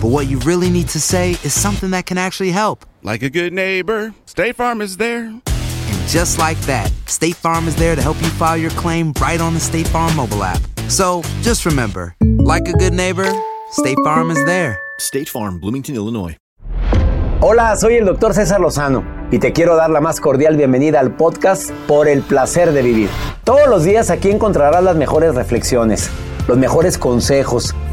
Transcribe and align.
but 0.00 0.08
what 0.08 0.26
you 0.28 0.38
really 0.40 0.70
need 0.70 0.88
to 0.88 1.00
say 1.00 1.32
is 1.44 1.52
something 1.52 1.90
that 1.90 2.06
can 2.06 2.16
actually 2.16 2.50
help. 2.50 2.86
Like 3.02 3.22
a 3.22 3.28
good 3.30 3.52
neighbor, 3.52 4.14
State 4.24 4.56
Farm 4.56 4.80
is 4.80 4.96
there. 4.96 5.24
And 5.26 6.08
just 6.08 6.38
like 6.38 6.58
that, 6.62 6.90
State 7.06 7.36
Farm 7.36 7.68
is 7.68 7.76
there 7.76 7.94
to 7.94 8.02
help 8.02 8.16
you 8.22 8.28
file 8.30 8.56
your 8.56 8.70
claim 8.72 9.12
right 9.20 9.40
on 9.40 9.54
the 9.54 9.60
State 9.60 9.88
Farm 9.88 10.14
mobile 10.16 10.42
app. 10.42 10.60
So 10.88 11.22
just 11.42 11.66
remember, 11.66 12.16
like 12.38 12.66
a 12.68 12.72
good 12.72 12.94
neighbor, 12.94 13.30
State 13.72 13.98
Farm 14.02 14.30
is 14.30 14.42
there. 14.46 14.80
State 14.98 15.28
Farm, 15.28 15.60
Bloomington, 15.60 15.94
Illinois. 15.94 16.36
Hola, 17.42 17.74
soy 17.76 17.96
el 17.96 18.04
doctor 18.04 18.34
César 18.34 18.60
Lozano 18.60 19.02
y 19.30 19.38
te 19.38 19.52
quiero 19.52 19.74
dar 19.74 19.88
la 19.88 20.02
más 20.02 20.20
cordial 20.20 20.56
bienvenida 20.58 21.00
al 21.00 21.16
podcast 21.16 21.70
Por 21.86 22.06
el 22.06 22.20
placer 22.20 22.72
de 22.72 22.82
vivir. 22.82 23.08
Todos 23.44 23.66
los 23.66 23.84
días 23.84 24.10
aquí 24.10 24.30
encontrarás 24.30 24.84
las 24.84 24.96
mejores 24.96 25.34
reflexiones, 25.34 26.10
los 26.46 26.58
mejores 26.58 26.98
consejos, 26.98 27.74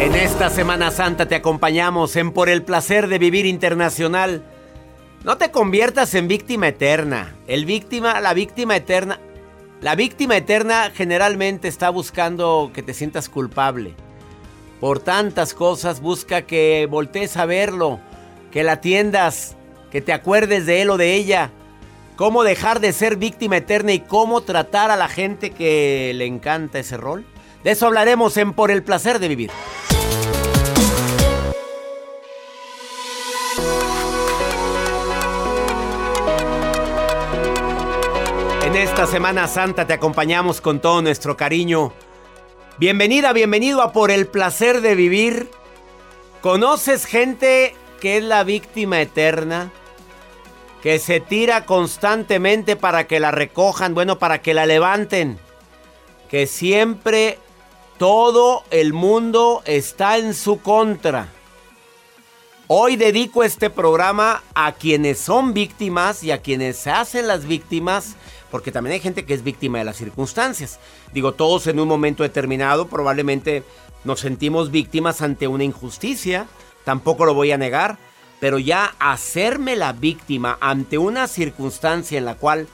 En 0.00 0.14
esta 0.14 0.48
Semana 0.48 0.90
Santa 0.90 1.28
te 1.28 1.34
acompañamos 1.34 2.16
en 2.16 2.32
Por 2.32 2.48
el 2.48 2.62
placer 2.62 3.06
de 3.06 3.18
vivir 3.18 3.44
internacional. 3.44 4.42
No 5.24 5.36
te 5.36 5.50
conviertas 5.50 6.14
en 6.14 6.26
víctima 6.26 6.68
eterna. 6.68 7.36
El 7.46 7.66
víctima, 7.66 8.18
la 8.22 8.32
víctima 8.32 8.76
eterna. 8.76 9.20
La 9.82 9.96
víctima 9.96 10.38
eterna 10.38 10.90
generalmente 10.94 11.68
está 11.68 11.90
buscando 11.90 12.70
que 12.72 12.82
te 12.82 12.94
sientas 12.94 13.28
culpable. 13.28 13.94
Por 14.80 15.00
tantas 15.00 15.52
cosas 15.52 16.00
busca 16.00 16.46
que 16.46 16.88
voltees 16.90 17.36
a 17.36 17.44
verlo, 17.44 18.00
que 18.50 18.64
la 18.64 18.72
atiendas, 18.72 19.54
que 19.90 20.00
te 20.00 20.14
acuerdes 20.14 20.64
de 20.64 20.80
él 20.80 20.88
o 20.88 20.96
de 20.96 21.14
ella. 21.14 21.50
Cómo 22.16 22.42
dejar 22.42 22.80
de 22.80 22.94
ser 22.94 23.16
víctima 23.16 23.58
eterna 23.58 23.92
y 23.92 24.00
cómo 24.00 24.40
tratar 24.40 24.90
a 24.90 24.96
la 24.96 25.08
gente 25.08 25.50
que 25.50 26.12
le 26.14 26.24
encanta 26.24 26.78
ese 26.78 26.96
rol. 26.96 27.26
De 27.64 27.72
eso 27.72 27.86
hablaremos 27.86 28.38
en 28.38 28.54
Por 28.54 28.70
el 28.70 28.82
placer 28.82 29.18
de 29.18 29.28
vivir. 29.28 29.50
Semana 39.06 39.48
Santa 39.48 39.86
te 39.86 39.94
acompañamos 39.94 40.60
con 40.60 40.78
todo 40.78 41.00
nuestro 41.00 41.36
cariño. 41.36 41.92
Bienvenida, 42.78 43.32
bienvenido 43.32 43.80
a 43.80 43.92
Por 43.92 44.10
el 44.10 44.26
placer 44.26 44.82
de 44.82 44.94
vivir. 44.94 45.50
¿Conoces 46.42 47.06
gente 47.06 47.74
que 48.00 48.18
es 48.18 48.24
la 48.24 48.44
víctima 48.44 49.00
eterna? 49.00 49.72
Que 50.82 50.98
se 50.98 51.18
tira 51.18 51.64
constantemente 51.64 52.76
para 52.76 53.06
que 53.06 53.20
la 53.20 53.30
recojan, 53.30 53.94
bueno, 53.94 54.18
para 54.18 54.42
que 54.42 54.52
la 54.54 54.66
levanten. 54.66 55.38
Que 56.28 56.46
siempre 56.46 57.38
todo 57.98 58.64
el 58.70 58.92
mundo 58.92 59.62
está 59.64 60.18
en 60.18 60.34
su 60.34 60.60
contra. 60.60 61.28
Hoy 62.66 62.96
dedico 62.96 63.44
este 63.44 63.70
programa 63.70 64.44
a 64.54 64.72
quienes 64.72 65.18
son 65.18 65.54
víctimas 65.54 66.22
y 66.22 66.30
a 66.30 66.42
quienes 66.42 66.76
se 66.76 66.90
hacen 66.90 67.26
las 67.26 67.46
víctimas, 67.46 68.14
porque 68.50 68.72
también 68.72 68.94
hay 68.94 69.00
gente 69.00 69.24
que 69.24 69.34
es 69.34 69.44
víctima 69.44 69.78
de 69.78 69.84
las 69.84 69.96
circunstancias. 69.96 70.78
Digo, 71.12 71.32
todos 71.32 71.66
en 71.66 71.80
un 71.80 71.88
momento 71.88 72.22
determinado 72.22 72.88
probablemente 72.88 73.62
nos 74.04 74.20
sentimos 74.20 74.70
víctimas 74.70 75.22
ante 75.22 75.46
una 75.46 75.64
injusticia, 75.64 76.46
tampoco 76.84 77.24
lo 77.24 77.34
voy 77.34 77.52
a 77.52 77.58
negar, 77.58 77.98
pero 78.40 78.58
ya 78.58 78.94
hacerme 78.98 79.76
la 79.76 79.92
víctima 79.92 80.56
ante 80.60 80.98
una 80.98 81.28
circunstancia 81.28 82.18
en 82.18 82.24
la 82.24 82.36
cual 82.36 82.66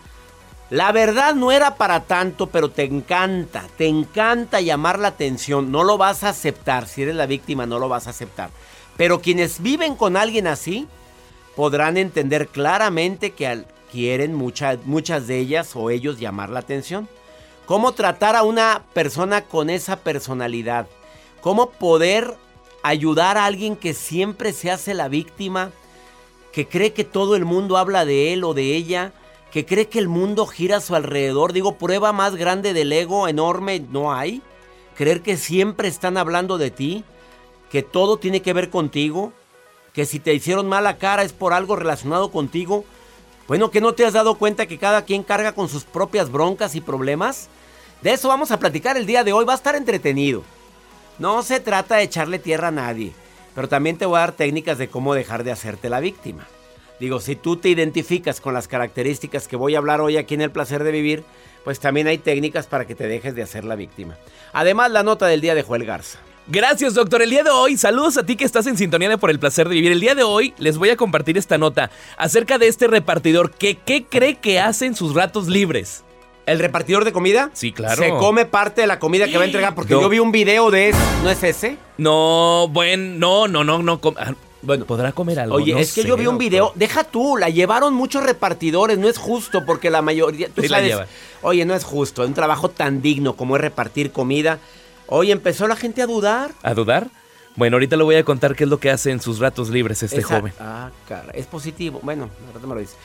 la 0.70 0.90
verdad 0.92 1.34
no 1.34 1.52
era 1.52 1.76
para 1.76 2.04
tanto, 2.04 2.48
pero 2.48 2.70
te 2.70 2.84
encanta, 2.84 3.66
te 3.76 3.86
encanta 3.86 4.60
llamar 4.60 4.98
la 4.98 5.08
atención, 5.08 5.70
no 5.70 5.84
lo 5.84 5.98
vas 5.98 6.24
a 6.24 6.30
aceptar, 6.30 6.88
si 6.88 7.02
eres 7.02 7.14
la 7.14 7.26
víctima 7.26 7.66
no 7.66 7.78
lo 7.78 7.88
vas 7.88 8.06
a 8.06 8.10
aceptar. 8.10 8.50
Pero 8.96 9.20
quienes 9.20 9.60
viven 9.60 9.94
con 9.94 10.16
alguien 10.16 10.46
así 10.46 10.88
podrán 11.54 11.96
entender 11.96 12.48
claramente 12.48 13.30
que 13.32 13.46
al- 13.46 13.66
quieren 13.96 14.34
mucha- 14.34 14.78
muchas 14.84 15.26
de 15.26 15.38
ellas 15.38 15.74
o 15.74 15.88
ellos 15.88 16.20
llamar 16.20 16.50
la 16.50 16.58
atención. 16.60 17.08
¿Cómo 17.64 17.92
tratar 17.92 18.36
a 18.36 18.42
una 18.42 18.82
persona 18.92 19.44
con 19.44 19.70
esa 19.70 19.96
personalidad? 20.00 20.86
¿Cómo 21.40 21.70
poder 21.70 22.34
ayudar 22.82 23.38
a 23.38 23.46
alguien 23.46 23.74
que 23.74 23.94
siempre 23.94 24.52
se 24.52 24.70
hace 24.70 24.92
la 24.92 25.08
víctima? 25.08 25.70
Que 26.52 26.68
cree 26.68 26.92
que 26.92 27.04
todo 27.04 27.36
el 27.36 27.46
mundo 27.46 27.78
habla 27.78 28.04
de 28.04 28.34
él 28.34 28.44
o 28.44 28.52
de 28.52 28.76
ella. 28.76 29.12
Que 29.50 29.64
cree 29.64 29.88
que 29.88 29.98
el 29.98 30.08
mundo 30.08 30.46
gira 30.46 30.76
a 30.76 30.80
su 30.80 30.94
alrededor. 30.94 31.54
Digo, 31.54 31.78
prueba 31.78 32.12
más 32.12 32.36
grande 32.36 32.74
del 32.74 32.92
ego 32.92 33.28
enorme 33.28 33.80
no 33.80 34.12
hay. 34.12 34.42
Creer 34.94 35.22
que 35.22 35.38
siempre 35.38 35.88
están 35.88 36.18
hablando 36.18 36.58
de 36.58 36.70
ti 36.70 37.02
que 37.70 37.82
todo 37.82 38.18
tiene 38.18 38.42
que 38.42 38.52
ver 38.52 38.68
contigo, 38.68 39.32
que 39.94 40.04
si 40.04 40.20
te 40.20 40.34
hicieron 40.34 40.68
mala 40.68 40.98
cara 40.98 41.22
es 41.22 41.32
por 41.32 41.54
algo 41.54 41.74
relacionado 41.74 42.30
contigo. 42.30 42.84
Bueno, 43.48 43.70
que 43.70 43.80
no 43.80 43.94
te 43.94 44.04
has 44.04 44.12
dado 44.12 44.36
cuenta 44.36 44.66
que 44.66 44.78
cada 44.78 45.04
quien 45.04 45.22
carga 45.22 45.52
con 45.52 45.68
sus 45.68 45.84
propias 45.84 46.30
broncas 46.30 46.74
y 46.74 46.80
problemas. 46.80 47.48
De 48.02 48.12
eso 48.12 48.28
vamos 48.28 48.50
a 48.50 48.58
platicar 48.58 48.96
el 48.96 49.06
día 49.06 49.24
de 49.24 49.32
hoy, 49.32 49.44
va 49.44 49.52
a 49.52 49.56
estar 49.56 49.76
entretenido. 49.76 50.42
No 51.18 51.42
se 51.42 51.60
trata 51.60 51.96
de 51.96 52.02
echarle 52.02 52.38
tierra 52.38 52.68
a 52.68 52.72
nadie, 52.72 53.12
pero 53.54 53.68
también 53.68 53.96
te 53.96 54.06
voy 54.06 54.16
a 54.16 54.20
dar 54.20 54.32
técnicas 54.32 54.78
de 54.78 54.88
cómo 54.88 55.14
dejar 55.14 55.44
de 55.44 55.52
hacerte 55.52 55.88
la 55.88 56.00
víctima. 56.00 56.46
Digo, 56.98 57.20
si 57.20 57.36
tú 57.36 57.56
te 57.56 57.68
identificas 57.68 58.40
con 58.40 58.54
las 58.54 58.68
características 58.68 59.48
que 59.48 59.56
voy 59.56 59.74
a 59.74 59.78
hablar 59.78 60.00
hoy 60.00 60.16
aquí 60.16 60.34
en 60.34 60.40
El 60.40 60.50
Placer 60.50 60.82
de 60.82 60.92
Vivir, 60.92 61.24
pues 61.64 61.78
también 61.78 62.06
hay 62.06 62.18
técnicas 62.18 62.66
para 62.66 62.86
que 62.86 62.94
te 62.94 63.06
dejes 63.06 63.34
de 63.34 63.42
hacer 63.42 63.64
la 63.64 63.76
víctima. 63.76 64.16
Además, 64.52 64.90
la 64.90 65.02
nota 65.02 65.26
del 65.26 65.40
día 65.40 65.54
de 65.54 65.62
Joel 65.62 65.84
Garza. 65.84 66.18
Gracias, 66.48 66.94
doctor. 66.94 67.22
El 67.22 67.30
día 67.30 67.42
de 67.42 67.50
hoy, 67.50 67.76
saludos 67.76 68.16
a 68.16 68.24
ti 68.24 68.36
que 68.36 68.44
estás 68.44 68.66
en 68.68 68.76
sintonía 68.76 69.08
de 69.08 69.18
Por 69.18 69.30
el 69.30 69.38
Placer 69.40 69.68
de 69.68 69.74
Vivir. 69.74 69.90
El 69.90 70.00
día 70.00 70.14
de 70.14 70.22
hoy 70.22 70.54
les 70.58 70.78
voy 70.78 70.90
a 70.90 70.96
compartir 70.96 71.36
esta 71.36 71.58
nota 71.58 71.90
acerca 72.16 72.56
de 72.58 72.68
este 72.68 72.86
repartidor 72.86 73.50
que 73.50 73.76
qué 73.76 74.04
cree 74.04 74.36
que 74.36 74.60
hace 74.60 74.86
en 74.86 74.94
sus 74.94 75.14
ratos 75.14 75.48
libres. 75.48 76.04
¿El 76.46 76.60
repartidor 76.60 77.04
de 77.04 77.12
comida? 77.12 77.50
Sí, 77.52 77.72
claro. 77.72 78.00
Se 78.00 78.10
come 78.10 78.44
parte 78.46 78.80
de 78.82 78.86
la 78.86 79.00
comida 79.00 79.26
que 79.26 79.36
va 79.36 79.42
a 79.42 79.46
entregar 79.46 79.74
porque 79.74 79.94
No. 79.94 80.02
yo 80.02 80.08
vi 80.08 80.20
un 80.20 80.30
video 80.30 80.70
de 80.70 80.90
eso. 80.90 80.98
¿No 81.24 81.30
es 81.30 81.42
ese? 81.42 81.78
No, 81.98 82.68
bueno, 82.70 83.14
no, 83.18 83.48
no, 83.48 83.64
no, 83.64 83.82
no. 83.82 84.00
ah, 84.16 84.32
Bueno, 84.62 84.84
podrá 84.84 85.10
comer 85.10 85.40
algo. 85.40 85.56
Oye, 85.56 85.72
no 85.72 85.80
es 85.80 85.92
que 85.92 86.02
sé, 86.02 86.08
yo 86.08 86.14
vi 86.16 86.26
un 86.28 86.34
doctor. 86.34 86.38
video. 86.38 86.72
Deja 86.76 87.02
tú, 87.02 87.36
la 87.36 87.48
llevaron 87.48 87.92
muchos 87.94 88.22
repartidores. 88.22 88.96
No 88.98 89.08
es 89.08 89.18
justo 89.18 89.64
porque 89.66 89.90
la 89.90 90.02
mayoría. 90.02 90.48
Tú 90.48 90.62
Sí 90.62 90.68
la 90.68 90.76
sabes. 90.76 90.92
llevan. 90.92 91.06
Oye, 91.42 91.64
no 91.64 91.74
es 91.74 91.82
justo. 91.82 92.22
Un 92.24 92.34
trabajo 92.34 92.68
tan 92.70 93.02
digno 93.02 93.34
como 93.34 93.56
es 93.56 93.62
repartir 93.62 94.12
comida. 94.12 94.60
Oye, 95.08 95.32
empezó 95.32 95.66
la 95.68 95.76
gente 95.76 96.02
a 96.02 96.06
dudar. 96.06 96.50
¿A 96.62 96.74
dudar? 96.74 97.08
Bueno, 97.54 97.76
ahorita 97.76 97.96
le 97.96 98.04
voy 98.04 98.16
a 98.16 98.22
contar 98.22 98.54
qué 98.54 98.64
es 98.64 98.70
lo 98.70 98.78
que 98.78 98.90
hace 98.90 99.10
en 99.10 99.18
sus 99.22 99.38
ratos 99.38 99.70
libres 99.70 100.02
este 100.02 100.18
Esa- 100.18 100.36
joven. 100.40 100.52
Ah, 100.60 100.90
cara, 101.08 101.30
es 101.32 101.46
positivo. 101.46 102.00
Bueno, 102.02 102.28
ahorita 102.48 102.66
me 102.66 102.74
lo 102.74 102.80
dices. 102.80 102.96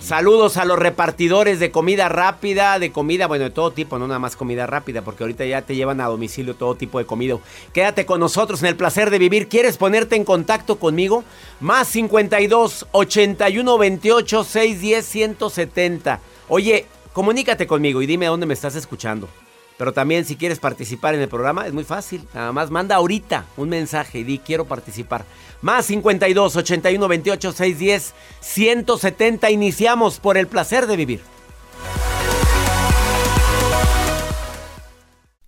Saludos 0.00 0.56
a 0.56 0.64
los 0.64 0.76
repartidores 0.80 1.60
de 1.60 1.70
comida 1.70 2.08
rápida, 2.08 2.80
de 2.80 2.90
comida, 2.90 3.28
bueno, 3.28 3.44
de 3.44 3.50
todo 3.50 3.70
tipo, 3.70 4.00
no 4.00 4.08
nada 4.08 4.18
más 4.18 4.34
comida 4.34 4.66
rápida, 4.66 5.02
porque 5.02 5.22
ahorita 5.22 5.44
ya 5.44 5.62
te 5.62 5.76
llevan 5.76 6.00
a 6.00 6.06
domicilio 6.08 6.56
todo 6.56 6.74
tipo 6.74 6.98
de 6.98 7.06
comida. 7.06 7.38
Quédate 7.72 8.04
con 8.04 8.18
nosotros 8.18 8.60
en 8.62 8.68
el 8.70 8.76
placer 8.76 9.10
de 9.10 9.18
vivir. 9.20 9.46
¿Quieres 9.48 9.76
ponerte 9.76 10.16
en 10.16 10.24
contacto 10.24 10.80
conmigo? 10.80 11.22
Más 11.60 11.86
52 11.86 12.88
81 12.90 13.78
28 13.78 14.42
610 14.42 15.06
170. 15.06 16.18
Oye, 16.48 16.86
comunícate 17.12 17.68
conmigo 17.68 18.02
y 18.02 18.06
dime 18.06 18.26
dónde 18.26 18.46
me 18.46 18.54
estás 18.54 18.74
escuchando. 18.74 19.28
Pero 19.80 19.94
también 19.94 20.26
si 20.26 20.36
quieres 20.36 20.58
participar 20.58 21.14
en 21.14 21.22
el 21.22 21.28
programa 21.30 21.66
es 21.66 21.72
muy 21.72 21.84
fácil. 21.84 22.28
Nada 22.34 22.52
más 22.52 22.70
manda 22.70 22.96
ahorita 22.96 23.46
un 23.56 23.70
mensaje 23.70 24.18
y 24.18 24.24
di 24.24 24.38
quiero 24.38 24.66
participar. 24.66 25.24
Más 25.62 25.86
52 25.86 26.54
81 26.54 27.08
28 27.08 27.52
610 27.52 28.14
170. 28.40 29.50
Iniciamos 29.50 30.20
por 30.20 30.36
el 30.36 30.48
placer 30.48 30.86
de 30.86 30.96
vivir. 30.98 31.20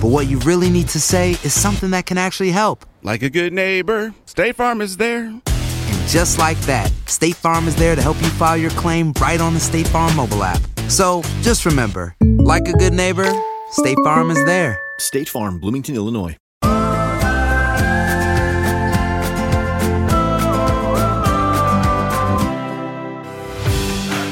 but 0.00 0.08
what 0.08 0.26
you 0.28 0.38
really 0.40 0.70
need 0.70 0.88
to 0.88 1.00
say 1.00 1.32
is 1.44 1.52
something 1.52 1.90
that 1.90 2.06
can 2.06 2.16
actually 2.16 2.50
help. 2.50 2.86
Like 3.02 3.22
a 3.22 3.28
good 3.28 3.52
neighbor, 3.52 4.14
State 4.24 4.56
Farm 4.56 4.80
is 4.80 4.96
there. 4.96 5.24
And 5.26 6.08
just 6.08 6.38
like 6.38 6.58
that, 6.62 6.90
State 7.06 7.36
Farm 7.36 7.68
is 7.68 7.76
there 7.76 7.94
to 7.94 8.00
help 8.00 8.20
you 8.22 8.28
file 8.30 8.56
your 8.56 8.70
claim 8.70 9.12
right 9.20 9.40
on 9.40 9.52
the 9.52 9.60
State 9.60 9.86
Farm 9.88 10.16
mobile 10.16 10.42
app. 10.42 10.60
So 10.88 11.22
just 11.42 11.66
remember, 11.66 12.16
like 12.38 12.66
a 12.66 12.72
good 12.72 12.94
neighbor, 12.94 13.30
State 13.72 13.98
Farm 14.02 14.30
is 14.30 14.42
there. 14.46 14.80
State 14.98 15.28
Farm, 15.28 15.60
Bloomington, 15.60 15.94
Illinois. 15.94 16.36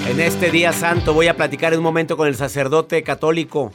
En 0.09 0.21
este 0.21 0.51
día 0.51 0.73
santo 0.73 1.15
voy 1.15 1.29
a 1.29 1.37
platicar 1.37 1.75
en 1.75 1.79
un 1.79 1.85
momento 1.85 2.17
con 2.17 2.27
el 2.27 2.35
sacerdote 2.35 3.05
católico 3.05 3.73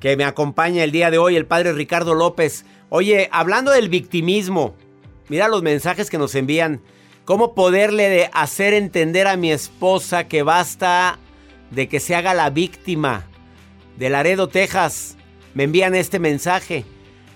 que 0.00 0.16
me 0.16 0.24
acompaña 0.24 0.82
el 0.82 0.92
día 0.92 1.10
de 1.10 1.18
hoy, 1.18 1.36
el 1.36 1.46
padre 1.46 1.74
Ricardo 1.74 2.14
López. 2.14 2.64
Oye, 2.88 3.28
hablando 3.32 3.70
del 3.70 3.90
victimismo, 3.90 4.74
mira 5.28 5.46
los 5.46 5.62
mensajes 5.62 6.08
que 6.08 6.18
nos 6.18 6.34
envían. 6.34 6.80
¿Cómo 7.26 7.54
poderle 7.54 8.08
de 8.08 8.30
hacer 8.32 8.72
entender 8.72 9.28
a 9.28 9.36
mi 9.36 9.52
esposa 9.52 10.26
que 10.26 10.42
basta 10.42 11.18
de 11.70 11.86
que 11.88 12.00
se 12.00 12.16
haga 12.16 12.32
la 12.32 12.48
víctima? 12.48 13.26
De 13.98 14.08
Laredo, 14.08 14.48
Texas, 14.48 15.16
me 15.52 15.64
envían 15.64 15.94
este 15.94 16.18
mensaje. 16.18 16.86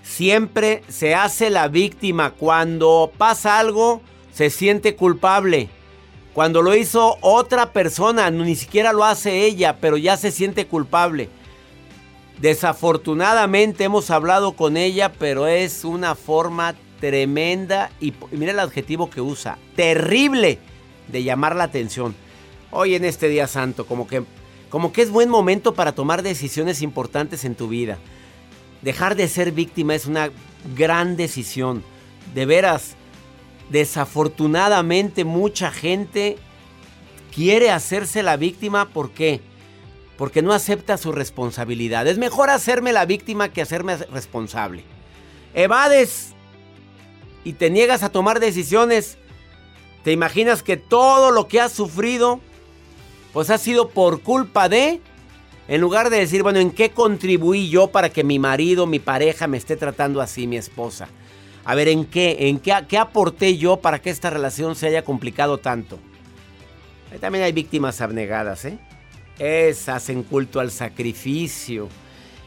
Siempre 0.03 0.83
se 0.89 1.15
hace 1.15 1.51
la 1.51 1.69
víctima. 1.69 2.31
Cuando 2.31 3.13
pasa 3.19 3.59
algo, 3.59 4.01
se 4.33 4.49
siente 4.49 4.97
culpable. 4.97 5.69
Cuando 6.33 6.63
lo 6.63 6.75
hizo 6.75 7.19
otra 7.21 7.73
persona, 7.73 8.31
ni 8.31 8.57
siquiera 8.57 8.93
lo 8.93 9.05
hace 9.05 9.45
ella, 9.45 9.77
pero 9.81 9.99
ya 9.99 10.17
se 10.17 10.33
siente 10.33 10.67
culpable. 10.67 11.29
Desafortunadamente 12.41 13.85
hemos 13.85 14.11
hablado 14.11 14.53
con 14.53 14.77
ella, 14.77 15.13
pero 15.13 15.47
es 15.47 15.85
una 15.85 16.15
forma 16.15 16.75
tremenda 17.01 17.91
y 18.01 18.13
mira 18.33 18.53
el 18.53 18.61
adjetivo 18.61 19.11
que 19.11 19.21
usa, 19.21 19.59
terrible 19.77 20.59
de 21.09 21.23
llamar 21.23 21.55
la 21.55 21.65
atención. 21.65 22.15
Hoy 22.71 22.95
en 22.95 23.05
este 23.05 23.29
día 23.29 23.47
santo, 23.47 23.87
como 23.87 24.07
que 24.07 24.25
como 24.75 24.93
que 24.93 25.03
es 25.03 25.11
buen 25.13 25.31
momento 25.31 25.75
para 25.75 25.93
tomar 25.93 26.25
decisiones 26.25 26.83
importantes 26.83 27.45
en 27.45 27.55
tu 27.55 27.69
vida. 27.69 27.97
Dejar 28.83 29.15
de 29.15 29.29
ser 29.29 29.53
víctima 29.53 29.95
es 29.95 30.07
una 30.07 30.31
gran 30.77 31.17
decisión. 31.17 31.85
De 32.35 32.45
veras, 32.45 32.97
desafortunadamente 33.71 35.25
mucha 35.25 35.71
gente 35.71 36.39
quiere 37.33 37.71
hacerse 37.71 38.25
la 38.25 38.37
víctima, 38.37 38.89
¿por 38.89 39.13
qué? 39.13 39.43
Porque 40.17 40.43
no 40.43 40.53
acepta 40.53 40.97
su 40.97 41.13
responsabilidad. 41.13 42.07
Es 42.07 42.19
mejor 42.19 42.51
hacerme 42.51 42.93
la 42.93 43.05
víctima 43.05 43.49
que 43.49 43.63
hacerme 43.63 43.97
responsable. 43.97 44.85
Evades 45.55 46.35
y 47.45 47.55
te 47.55 47.71
niegas 47.71 48.03
a 48.03 48.11
tomar 48.11 48.41
decisiones. 48.41 49.19
Te 50.03 50.13
imaginas 50.13 50.63
que 50.63 50.77
todo 50.77 51.31
lo 51.31 51.49
que 51.49 51.61
has 51.61 51.73
sufrido, 51.73 52.41
pues 53.33 53.51
ha 53.51 53.59
sido 53.59 53.89
por 53.91 54.23
culpa 54.23 54.69
de... 54.69 55.01
En 55.67 55.81
lugar 55.81 56.11
de 56.11 56.19
decir, 56.19 56.43
bueno, 56.43 56.59
¿en 56.59 56.71
qué 56.71 56.91
contribuí 56.91 57.71
yo 57.71 57.89
para 57.89 58.11
que 58.11 58.23
mi 58.23 58.39
marido, 58.39 58.87
mi 58.87 58.99
pareja 58.99 59.47
me 59.47 59.57
esté 59.57 59.77
tratando 59.77 60.21
así, 60.21 60.47
mi 60.47 60.59
esposa? 60.59 61.09
A 61.65 61.75
ver, 61.75 61.89
¿en 61.89 62.05
qué? 62.05 62.37
¿En 62.49 62.59
qué, 62.61 62.75
qué 62.87 62.99
aporté 62.99 63.57
yo 63.57 63.79
para 63.79 64.03
que 64.03 64.11
esta 64.11 64.29
relación 64.29 64.77
se 64.77 64.89
haya 64.89 65.05
complicado 65.05 65.57
tanto? 65.57 65.99
Ahí 67.11 67.19
también 67.19 67.45
hay 67.45 67.53
víctimas 67.53 68.03
abnegadas, 68.03 68.67
¿eh? 68.67 68.79
Esas 69.39 69.97
hacen 70.03 70.23
culto 70.23 70.61
al 70.61 70.71
sacrificio. 70.71 71.89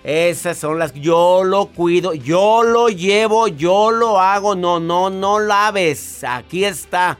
Esas 0.03 0.57
son 0.57 0.79
las... 0.79 0.93
Yo 0.93 1.43
lo 1.43 1.67
cuido, 1.67 2.13
yo 2.13 2.63
lo 2.63 2.87
llevo, 2.87 3.47
yo 3.49 3.91
lo 3.91 4.19
hago. 4.21 4.55
No, 4.55 4.79
no, 4.79 5.09
no 5.09 5.39
laves. 5.39 6.23
Aquí 6.23 6.63
está. 6.63 7.17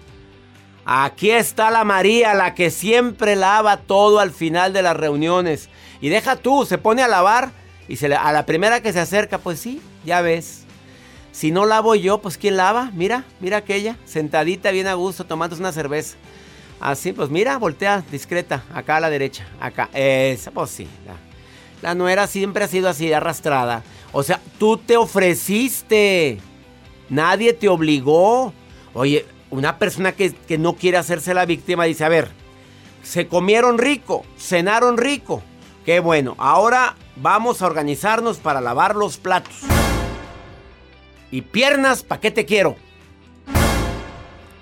Aquí 0.86 1.32
está 1.32 1.70
la 1.70 1.84
María, 1.84 2.34
la 2.34 2.56
que 2.56 2.72
siempre 2.72 3.36
lava 3.36 3.76
todo 3.78 4.20
al 4.20 4.32
final 4.32 4.72
de 4.72 4.82
las 4.84 4.96
reuniones. 4.96 5.68
Y 6.00 6.08
deja 6.08 6.38
tú, 6.38 6.66
se 6.66 6.78
pone 6.78 7.02
a 7.04 7.10
lavar 7.10 7.52
y 7.90 7.98
se 7.98 8.08
le- 8.08 8.16
a 8.16 8.32
la 8.32 8.46
primera 8.46 8.82
que 8.82 8.94
se 8.94 9.02
acerca, 9.02 9.38
pues 9.38 9.60
sí, 9.60 9.82
ya 10.06 10.22
ves. 10.22 10.64
Si 11.34 11.52
no 11.52 11.66
lavo 11.66 11.94
yo, 11.96 12.20
pues 12.20 12.38
¿quién 12.38 12.56
lava? 12.56 12.90
Mira, 12.94 13.26
mira 13.42 13.58
aquella, 13.58 13.98
sentadita 14.06 14.72
bien 14.72 14.88
a 14.88 14.94
gusto, 14.94 15.26
tomándose 15.26 15.62
una 15.62 15.74
cerveza. 15.74 16.16
Así, 16.80 17.12
pues 17.12 17.30
mira, 17.30 17.58
voltea 17.58 18.04
discreta, 18.12 18.64
acá 18.74 18.98
a 18.98 19.00
la 19.00 19.10
derecha, 19.10 19.48
acá. 19.60 19.90
Esa, 19.94 20.52
pues 20.52 20.70
sí. 20.70 20.88
La, 21.82 21.96
nuera 21.96 22.28
siempre 22.28 22.64
ha 22.64 22.68
sido 22.68 22.90
así, 22.90 23.12
arrastrada. 23.12 23.84
O 24.12 24.24
sea, 24.24 24.40
tú 24.60 24.78
te 24.78 24.96
ofreciste. 24.96 26.40
Nadie 27.10 27.54
te 27.54 27.68
obligó. 27.68 28.54
Oye, 28.94 29.26
una 29.50 29.80
persona 29.80 30.12
que, 30.12 30.34
que 30.34 30.58
no 30.58 30.74
quiere 30.74 30.98
hacerse 30.98 31.34
la 31.34 31.46
víctima 31.46 31.86
dice, 31.86 32.04
a 32.04 32.10
ver, 32.10 32.30
se 33.02 33.28
comieron 33.28 33.78
rico, 33.78 34.26
cenaron 34.38 34.98
rico. 34.98 35.42
Qué 35.86 36.00
bueno, 36.00 36.36
ahora 36.38 36.96
vamos 37.16 37.62
a 37.62 37.66
organizarnos 37.66 38.38
para 38.38 38.62
lavar 38.62 38.96
los 38.96 39.18
platos. 39.18 39.56
Y 41.32 41.42
piernas, 41.42 42.04
¿para 42.04 42.22
qué 42.22 42.32
te 42.32 42.46
quiero? 42.46 42.76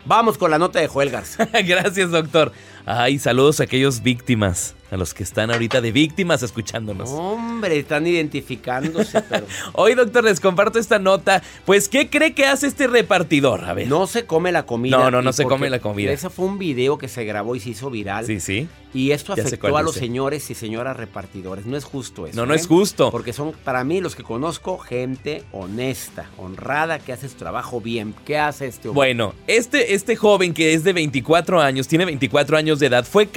Vamos 0.05 0.37
con 0.37 0.51
la 0.51 0.59
nota 0.59 0.79
de 0.79 0.87
Joel 0.87 1.09
Garza. 1.09 1.49
Gracias, 1.65 2.11
doctor. 2.11 2.51
Ay, 2.85 3.17
saludos 3.17 3.59
a 3.59 3.63
aquellos 3.63 4.03
víctimas, 4.03 4.75
a 4.91 4.97
los 4.97 5.13
que 5.13 5.23
están 5.23 5.51
ahorita 5.51 5.81
de 5.81 5.91
víctimas 5.91 6.43
escuchándonos. 6.43 7.09
Hombre, 7.09 7.79
están 7.79 8.05
identificándose, 8.05 9.21
pero... 9.21 9.45
Hoy, 9.73 9.95
doctor, 9.95 10.23
les 10.23 10.39
comparto 10.39 10.79
esta 10.79 10.99
nota. 10.99 11.41
Pues, 11.65 11.89
¿qué 11.89 12.09
cree 12.09 12.33
que 12.33 12.45
hace 12.45 12.67
este 12.67 12.87
repartidor? 12.87 13.65
A 13.65 13.73
ver. 13.73 13.87
No 13.87 14.07
se 14.07 14.25
come 14.25 14.51
la 14.51 14.65
comida. 14.65 14.97
No, 14.97 15.11
no, 15.11 15.21
no 15.21 15.33
se 15.33 15.43
come 15.43 15.69
la 15.69 15.79
comida. 15.79 16.11
Ese 16.11 16.29
fue 16.29 16.45
un 16.45 16.57
video 16.57 16.97
que 16.97 17.07
se 17.07 17.25
grabó 17.25 17.55
y 17.55 17.59
se 17.59 17.69
hizo 17.69 17.89
viral. 17.89 18.25
Sí, 18.25 18.39
sí. 18.39 18.67
Y 18.93 19.11
esto 19.11 19.33
afectó 19.33 19.75
a 19.75 19.81
los 19.81 19.95
dice. 19.95 20.05
señores 20.05 20.49
y 20.49 20.55
señoras 20.55 20.95
repartidores. 20.95 21.65
No 21.65 21.75
es 21.75 21.83
justo 21.83 22.27
eso. 22.27 22.37
No, 22.37 22.45
no 22.45 22.53
¿eh? 22.53 22.55
es 22.55 22.65
justo. 22.65 23.11
Porque 23.11 23.33
son, 23.33 23.51
para 23.51 23.83
mí, 23.83 23.99
los 23.99 24.15
que 24.15 24.23
conozco, 24.23 24.77
gente 24.77 25.43
honesta, 25.51 26.29
honrada, 26.37 26.99
que 26.99 27.11
hace 27.11 27.27
su 27.27 27.35
trabajo 27.35 27.81
bien. 27.81 28.15
¿Qué 28.25 28.37
hace 28.37 28.67
este 28.67 28.87
hombre? 28.87 28.95
Bueno, 28.95 29.33
este, 29.47 29.95
este 29.95 30.15
joven 30.15 30.53
que 30.53 30.73
es 30.73 30.85
de 30.85 30.93
24 30.93 31.59
años, 31.59 31.89
tiene 31.89 32.05
24 32.05 32.55
años 32.55 32.79
de 32.79 32.87
edad, 32.87 33.05
fue, 33.05 33.27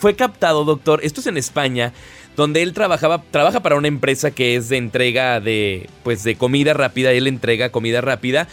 fue 0.00 0.16
captado, 0.16 0.64
doctor, 0.64 0.93
esto 1.02 1.20
es 1.20 1.26
en 1.26 1.36
España, 1.36 1.92
donde 2.36 2.62
él 2.62 2.72
trabajaba, 2.72 3.22
trabaja 3.30 3.60
para 3.60 3.76
una 3.76 3.88
empresa 3.88 4.30
que 4.30 4.56
es 4.56 4.68
de 4.68 4.76
entrega 4.76 5.40
de, 5.40 5.88
pues, 6.02 6.24
de 6.24 6.36
comida 6.36 6.74
rápida, 6.74 7.12
él 7.12 7.26
entrega 7.26 7.70
comida 7.70 8.00
rápida, 8.00 8.48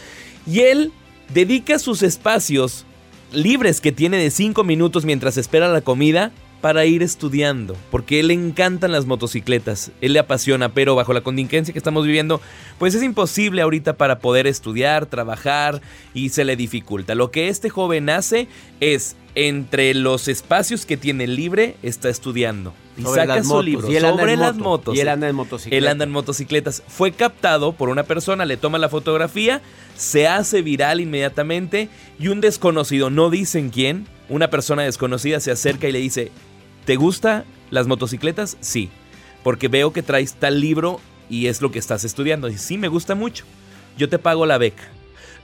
y 0.46 0.60
él 0.60 0.92
dedica 1.32 1.78
sus 1.78 2.02
espacios 2.02 2.84
libres 3.32 3.80
que 3.80 3.92
tiene 3.92 4.18
de 4.18 4.30
5 4.30 4.64
minutos 4.64 5.04
mientras 5.04 5.36
espera 5.36 5.68
la 5.68 5.80
comida 5.80 6.32
para 6.62 6.86
ir 6.86 7.02
estudiando, 7.02 7.76
porque 7.90 8.20
él 8.20 8.28
le 8.28 8.34
encantan 8.34 8.92
las 8.92 9.04
motocicletas, 9.04 9.90
él 10.00 10.12
le 10.12 10.20
apasiona, 10.20 10.70
pero 10.70 10.94
bajo 10.94 11.12
la 11.12 11.20
contingencia 11.20 11.72
que 11.72 11.78
estamos 11.78 12.06
viviendo, 12.06 12.40
pues 12.78 12.94
es 12.94 13.02
imposible 13.02 13.60
ahorita 13.62 13.94
para 13.98 14.20
poder 14.20 14.46
estudiar, 14.46 15.06
trabajar 15.06 15.82
y 16.14 16.30
se 16.30 16.44
le 16.44 16.54
dificulta. 16.54 17.16
Lo 17.16 17.32
que 17.32 17.48
este 17.48 17.68
joven 17.68 18.08
hace 18.08 18.46
es 18.80 19.16
entre 19.34 19.92
los 19.94 20.28
espacios 20.28 20.86
que 20.86 20.96
tiene 20.96 21.26
libre 21.26 21.76
está 21.82 22.08
estudiando 22.08 22.74
y 22.96 23.02
Sobre 23.02 23.22
saca 23.22 23.42
su 23.42 23.48
motos, 23.48 23.64
libro 23.64 23.90
y 23.90 23.96
él 23.96 24.04
anda 24.04 24.20
sobre 24.20 24.32
en 24.34 24.40
las 24.40 24.54
moto, 24.54 24.68
motos. 24.68 24.96
y 24.96 25.00
él 25.00 25.08
anda 25.08 25.28
en 25.28 25.34
motocicleta. 25.34 25.76
Él 25.76 25.88
anda 25.88 26.04
en 26.04 26.10
motocicletas. 26.10 26.82
Fue 26.86 27.12
captado 27.12 27.72
por 27.72 27.88
una 27.88 28.04
persona, 28.04 28.44
le 28.44 28.56
toma 28.56 28.78
la 28.78 28.88
fotografía, 28.88 29.62
se 29.96 30.28
hace 30.28 30.62
viral 30.62 31.00
inmediatamente 31.00 31.88
y 32.20 32.28
un 32.28 32.40
desconocido, 32.40 33.10
no 33.10 33.30
dicen 33.30 33.70
quién, 33.70 34.06
una 34.28 34.48
persona 34.48 34.82
desconocida 34.82 35.40
se 35.40 35.50
acerca 35.50 35.88
y 35.88 35.92
le 35.92 35.98
dice, 35.98 36.30
¿te 36.84 36.96
gustan 36.96 37.44
las 37.70 37.86
motocicletas? 37.86 38.56
Sí, 38.60 38.90
porque 39.42 39.68
veo 39.68 39.92
que 39.92 40.02
traes 40.02 40.34
tal 40.34 40.60
libro 40.60 41.00
y 41.28 41.46
es 41.46 41.62
lo 41.62 41.70
que 41.70 41.78
estás 41.78 42.04
estudiando. 42.04 42.48
Y 42.48 42.58
sí, 42.58 42.78
me 42.78 42.88
gusta 42.88 43.14
mucho. 43.14 43.44
Yo 43.96 44.08
te 44.08 44.18
pago 44.18 44.46
la 44.46 44.58
beca. 44.58 44.84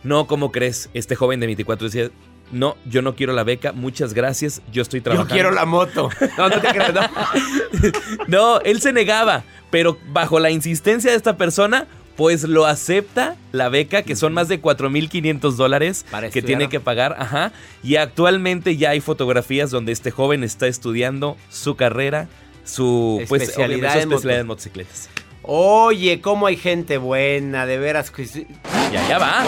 No, 0.03 0.27
¿cómo 0.27 0.53
crees? 0.53 0.91
Este 0.95 1.17
joven 1.17 1.41
de 1.41 1.47
24 1.47 1.89
decía, 1.89 2.11
no, 2.53 2.77
yo 2.87 3.03
no 3.03 3.15
quiero 3.15 3.33
la 3.33 3.45
beca, 3.45 3.73
muchas 3.73 4.15
gracias, 4.15 4.63
yo 4.73 4.81
estoy 4.83 5.01
Yo 5.01 5.05
trabajando. 5.05 5.35
quiero 5.35 5.51
la 5.51 5.65
moto. 5.67 6.09
No, 6.39 6.49
no 6.49 6.61
te 6.61 6.69
creas, 6.69 6.95
no. 6.95 7.01
No, 8.29 8.61
él 8.61 8.81
se 8.81 8.93
negaba, 8.93 9.45
pero 9.71 9.99
bajo 10.13 10.39
la 10.41 10.51
insistencia 10.51 11.11
de 11.11 11.17
esta 11.17 11.37
persona, 11.37 11.87
pues 12.19 12.43
lo 12.43 12.67
acepta 12.67 13.37
la 13.53 13.69
beca, 13.69 14.03
que 14.03 14.17
son 14.17 14.35
más 14.35 14.49
de 14.49 14.61
4.500 14.61 15.53
dólares 15.53 16.05
que 16.33 16.43
tiene 16.43 16.69
que 16.69 16.81
pagar. 16.81 17.15
Ajá. 17.17 17.53
Y 17.85 17.95
actualmente 17.95 18.77
ya 18.77 18.91
hay 18.91 19.01
fotografías 19.01 19.71
donde 19.71 19.93
este 19.93 20.11
joven 20.11 20.43
está 20.43 20.67
estudiando 20.67 21.37
su 21.49 21.77
carrera, 21.77 22.27
su 22.65 23.23
pues, 23.29 23.43
Especialidad 23.43 23.93
su 23.93 23.99
en 24.01 24.03
especialidad 24.09 24.19
moto. 24.35 24.41
en 24.41 24.47
motocicletas. 24.49 25.09
Oye, 25.43 26.21
cómo 26.21 26.49
hay 26.49 26.57
gente 26.57 26.99
buena, 26.99 27.67
de 27.67 27.79
veras. 27.79 28.11
que 28.11 28.27
sí- 28.27 28.49
Ya, 28.93 29.09
ya 29.09 29.19
va. 29.19 29.45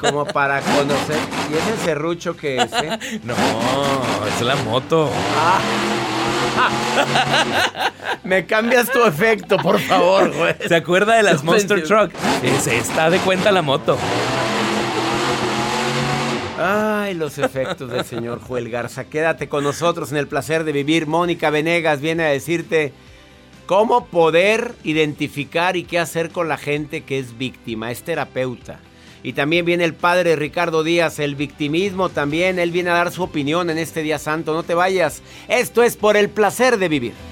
Como 0.00 0.26
para 0.26 0.60
conocer. 0.60 1.16
¿Y 1.50 1.54
ese 1.54 1.84
serrucho 1.84 2.36
que 2.36 2.56
es, 2.56 2.72
eh? 2.72 2.98
No, 3.24 3.34
es 4.26 4.42
la 4.42 4.56
moto. 4.56 5.08
Me 8.24 8.46
cambias 8.46 8.90
tu 8.90 9.04
efecto, 9.04 9.56
por 9.56 9.78
favor, 9.80 10.32
güey. 10.34 10.54
¿Se 10.66 10.76
acuerda 10.76 11.16
de 11.16 11.22
las 11.22 11.42
Monster 11.42 11.82
Truck? 11.84 12.12
Se 12.60 12.76
está 12.76 13.10
de 13.10 13.18
cuenta 13.18 13.50
la 13.50 13.62
moto. 13.62 13.98
Ay, 16.58 17.14
los 17.14 17.38
efectos 17.38 17.90
del 17.90 18.04
señor 18.04 18.40
Joel 18.40 18.70
Garza. 18.70 19.04
Quédate 19.04 19.48
con 19.48 19.64
nosotros 19.64 20.12
en 20.12 20.18
el 20.18 20.28
placer 20.28 20.62
de 20.64 20.72
vivir. 20.72 21.06
Mónica 21.06 21.50
Venegas 21.50 22.00
viene 22.00 22.24
a 22.24 22.28
decirte 22.28 22.92
cómo 23.66 24.06
poder 24.06 24.74
identificar 24.84 25.76
y 25.76 25.84
qué 25.84 25.98
hacer 25.98 26.30
con 26.30 26.48
la 26.48 26.58
gente 26.58 27.02
que 27.02 27.18
es 27.18 27.36
víctima, 27.36 27.90
es 27.90 28.02
terapeuta. 28.04 28.78
Y 29.22 29.34
también 29.34 29.64
viene 29.64 29.84
el 29.84 29.94
padre 29.94 30.36
Ricardo 30.36 30.82
Díaz, 30.82 31.18
el 31.18 31.36
victimismo 31.36 32.08
también. 32.08 32.58
Él 32.58 32.70
viene 32.70 32.90
a 32.90 32.94
dar 32.94 33.12
su 33.12 33.22
opinión 33.22 33.70
en 33.70 33.78
este 33.78 34.02
día 34.02 34.18
santo. 34.18 34.52
No 34.54 34.62
te 34.62 34.74
vayas. 34.74 35.22
Esto 35.48 35.82
es 35.82 35.96
por 35.96 36.16
el 36.16 36.28
placer 36.28 36.78
de 36.78 36.88
vivir. 36.88 37.31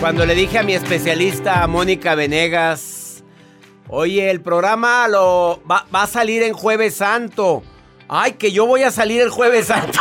Cuando 0.00 0.24
le 0.24 0.34
dije 0.34 0.58
a 0.58 0.62
mi 0.62 0.74
especialista, 0.74 1.66
Mónica 1.66 2.14
Venegas, 2.14 3.24
oye, 3.88 4.30
el 4.30 4.40
programa 4.40 5.08
lo 5.08 5.60
va, 5.68 5.86
va 5.94 6.04
a 6.04 6.06
salir 6.06 6.42
en 6.42 6.52
Jueves 6.52 6.96
Santo. 6.96 7.62
Ay, 8.08 8.32
que 8.32 8.52
yo 8.52 8.66
voy 8.66 8.82
a 8.82 8.90
salir 8.90 9.20
el 9.20 9.30
Jueves 9.30 9.66
Santo. 9.66 9.98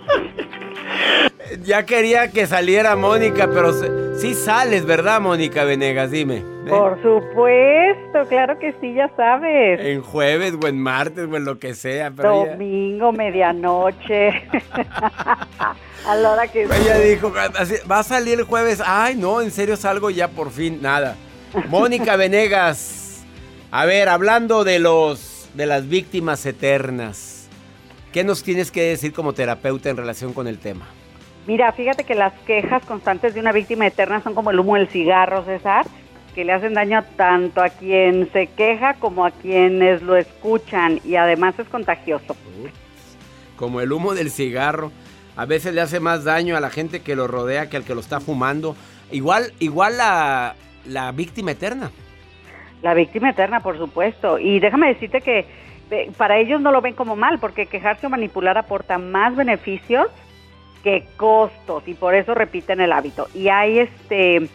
ya 1.62 1.84
quería 1.84 2.30
que 2.30 2.46
saliera 2.46 2.96
Mónica, 2.96 3.50
pero 3.52 3.72
sí 4.18 4.34
sales, 4.34 4.86
¿verdad, 4.86 5.20
Mónica 5.20 5.64
Venegas? 5.64 6.10
Dime. 6.10 6.42
Por 6.70 7.02
supuesto, 7.02 8.28
claro 8.28 8.58
que 8.58 8.74
sí, 8.80 8.94
ya 8.94 9.10
sabes. 9.16 9.80
En 9.80 10.02
jueves 10.02 10.54
o 10.62 10.66
en 10.66 10.80
martes 10.80 11.28
o 11.30 11.36
en 11.36 11.44
lo 11.44 11.58
que 11.58 11.74
sea. 11.74 12.10
Pero 12.10 12.46
Domingo, 12.46 13.12
medianoche. 13.12 14.28
a 16.06 16.14
la 16.16 16.32
hora 16.32 16.48
que... 16.48 16.62
Ella 16.62 16.98
dijo, 16.98 17.32
va 17.90 17.98
a 17.98 18.02
salir 18.02 18.38
el 18.38 18.44
jueves. 18.44 18.82
Ay, 18.84 19.16
no, 19.16 19.40
en 19.42 19.50
serio 19.50 19.76
salgo 19.76 20.10
ya 20.10 20.28
por 20.28 20.50
fin. 20.50 20.80
Nada. 20.80 21.16
Mónica 21.68 22.16
Venegas. 22.16 23.24
A 23.70 23.84
ver, 23.84 24.08
hablando 24.08 24.64
de 24.64 24.78
los 24.78 25.30
de 25.54 25.66
las 25.66 25.88
víctimas 25.88 26.44
eternas. 26.46 27.48
¿Qué 28.12 28.24
nos 28.24 28.42
tienes 28.42 28.70
que 28.70 28.82
decir 28.82 29.12
como 29.12 29.32
terapeuta 29.32 29.90
en 29.90 29.96
relación 29.96 30.32
con 30.32 30.46
el 30.46 30.58
tema? 30.58 30.86
Mira, 31.46 31.72
fíjate 31.72 32.04
que 32.04 32.14
las 32.14 32.32
quejas 32.40 32.84
constantes 32.84 33.34
de 33.34 33.40
una 33.40 33.52
víctima 33.52 33.86
eterna 33.86 34.22
son 34.22 34.34
como 34.34 34.50
el 34.50 34.58
humo 34.58 34.76
del 34.76 34.88
cigarro, 34.88 35.44
César, 35.44 35.86
que 36.34 36.44
le 36.44 36.52
hacen 36.52 36.74
daño 36.74 37.04
tanto 37.16 37.62
a 37.62 37.68
quien 37.68 38.30
se 38.32 38.46
queja 38.46 38.94
como 38.94 39.24
a 39.24 39.30
quienes 39.30 40.02
lo 40.02 40.16
escuchan 40.16 41.00
y 41.04 41.16
además 41.16 41.58
es 41.58 41.68
contagioso. 41.68 42.36
Como 43.56 43.80
el 43.80 43.92
humo 43.92 44.14
del 44.14 44.30
cigarro, 44.30 44.92
a 45.36 45.44
veces 45.44 45.74
le 45.74 45.80
hace 45.80 46.00
más 46.00 46.24
daño 46.24 46.56
a 46.56 46.60
la 46.60 46.70
gente 46.70 47.00
que 47.00 47.16
lo 47.16 47.26
rodea 47.26 47.68
que 47.68 47.76
al 47.76 47.84
que 47.84 47.94
lo 47.94 48.00
está 48.00 48.20
fumando. 48.20 48.76
Igual, 49.10 49.52
igual 49.58 49.98
la, 49.98 50.54
la 50.86 51.12
víctima 51.12 51.52
eterna. 51.52 51.90
La 52.82 52.94
víctima 52.94 53.30
eterna, 53.30 53.60
por 53.60 53.76
supuesto. 53.76 54.38
Y 54.38 54.60
déjame 54.60 54.88
decirte 54.88 55.20
que 55.20 55.46
eh, 55.90 56.10
para 56.16 56.38
ellos 56.38 56.60
no 56.60 56.72
lo 56.72 56.80
ven 56.80 56.94
como 56.94 57.16
mal, 57.16 57.38
porque 57.38 57.66
quejarse 57.66 58.06
o 58.06 58.10
manipular 58.10 58.56
aporta 58.56 58.98
más 58.98 59.36
beneficios 59.36 60.06
que 60.82 61.06
costos 61.16 61.86
y 61.86 61.94
por 61.94 62.14
eso 62.14 62.34
repiten 62.34 62.80
el 62.80 62.92
hábito. 62.92 63.28
Y 63.34 63.48
hay 63.48 63.80
este 63.80 64.48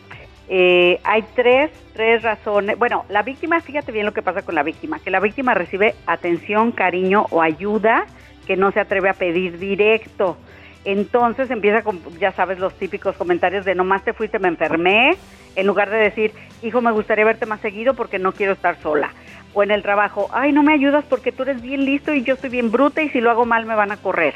eh, 0.47 0.99
hay 1.03 1.23
tres, 1.35 1.71
tres 1.93 2.21
razones. 2.21 2.77
Bueno, 2.77 3.05
la 3.09 3.23
víctima, 3.23 3.59
fíjate 3.61 3.91
bien 3.91 4.05
lo 4.05 4.13
que 4.13 4.21
pasa 4.21 4.43
con 4.43 4.55
la 4.55 4.63
víctima, 4.63 4.99
que 4.99 5.09
la 5.09 5.19
víctima 5.19 5.53
recibe 5.53 5.95
atención, 6.05 6.71
cariño 6.71 7.25
o 7.31 7.41
ayuda 7.41 8.05
que 8.45 8.55
no 8.55 8.71
se 8.71 8.79
atreve 8.79 9.09
a 9.09 9.13
pedir 9.13 9.57
directo. 9.57 10.37
Entonces 10.85 11.49
empieza 11.49 11.81
con, 11.81 11.99
ya 12.19 12.31
sabes, 12.31 12.59
los 12.59 12.73
típicos 12.75 13.15
comentarios 13.15 13.65
de 13.65 13.73
nomás 13.73 14.03
te 14.03 14.13
fuiste, 14.13 14.37
me 14.37 14.47
enfermé, 14.47 15.17
en 15.55 15.67
lugar 15.67 15.89
de 15.89 15.97
decir, 15.97 16.31
hijo, 16.61 16.79
me 16.79 16.91
gustaría 16.91 17.25
verte 17.25 17.47
más 17.47 17.59
seguido 17.61 17.95
porque 17.95 18.19
no 18.19 18.33
quiero 18.33 18.53
estar 18.53 18.77
sola. 18.81 19.11
O 19.55 19.63
en 19.63 19.71
el 19.71 19.81
trabajo, 19.81 20.29
ay, 20.31 20.51
no 20.51 20.61
me 20.61 20.73
ayudas 20.73 21.03
porque 21.05 21.31
tú 21.31 21.43
eres 21.43 21.61
bien 21.61 21.85
listo 21.85 22.13
y 22.13 22.23
yo 22.23 22.35
soy 22.35 22.49
bien 22.49 22.71
bruta 22.71 23.01
y 23.01 23.09
si 23.09 23.19
lo 23.19 23.31
hago 23.31 23.45
mal 23.45 23.65
me 23.65 23.73
van 23.73 23.91
a 23.91 23.97
correr. 23.97 24.35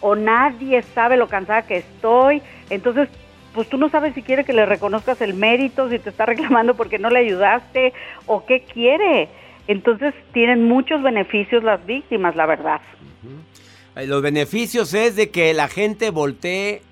O 0.00 0.16
nadie 0.16 0.82
sabe 0.82 1.16
lo 1.16 1.28
cansada 1.28 1.62
que 1.62 1.76
estoy. 1.76 2.42
Entonces, 2.70 3.08
pues 3.54 3.68
tú 3.68 3.78
no 3.78 3.88
sabes 3.88 4.14
si 4.14 4.22
quiere 4.22 4.44
que 4.44 4.52
le 4.52 4.66
reconozcas 4.66 5.20
el 5.20 5.34
mérito, 5.34 5.88
si 5.88 5.98
te 5.98 6.10
está 6.10 6.26
reclamando 6.26 6.74
porque 6.74 6.98
no 6.98 7.08
le 7.08 7.20
ayudaste 7.20 7.92
o 8.26 8.44
qué 8.44 8.64
quiere. 8.64 9.28
Entonces 9.68 10.12
tienen 10.32 10.64
muchos 10.64 11.02
beneficios 11.02 11.62
las 11.62 11.84
víctimas, 11.86 12.36
la 12.36 12.46
verdad. 12.46 12.80
Los 13.96 14.22
beneficios 14.22 14.92
es 14.92 15.16
de 15.16 15.30
que 15.30 15.54
la 15.54 15.68
gente 15.68 16.10
voltee 16.10 16.82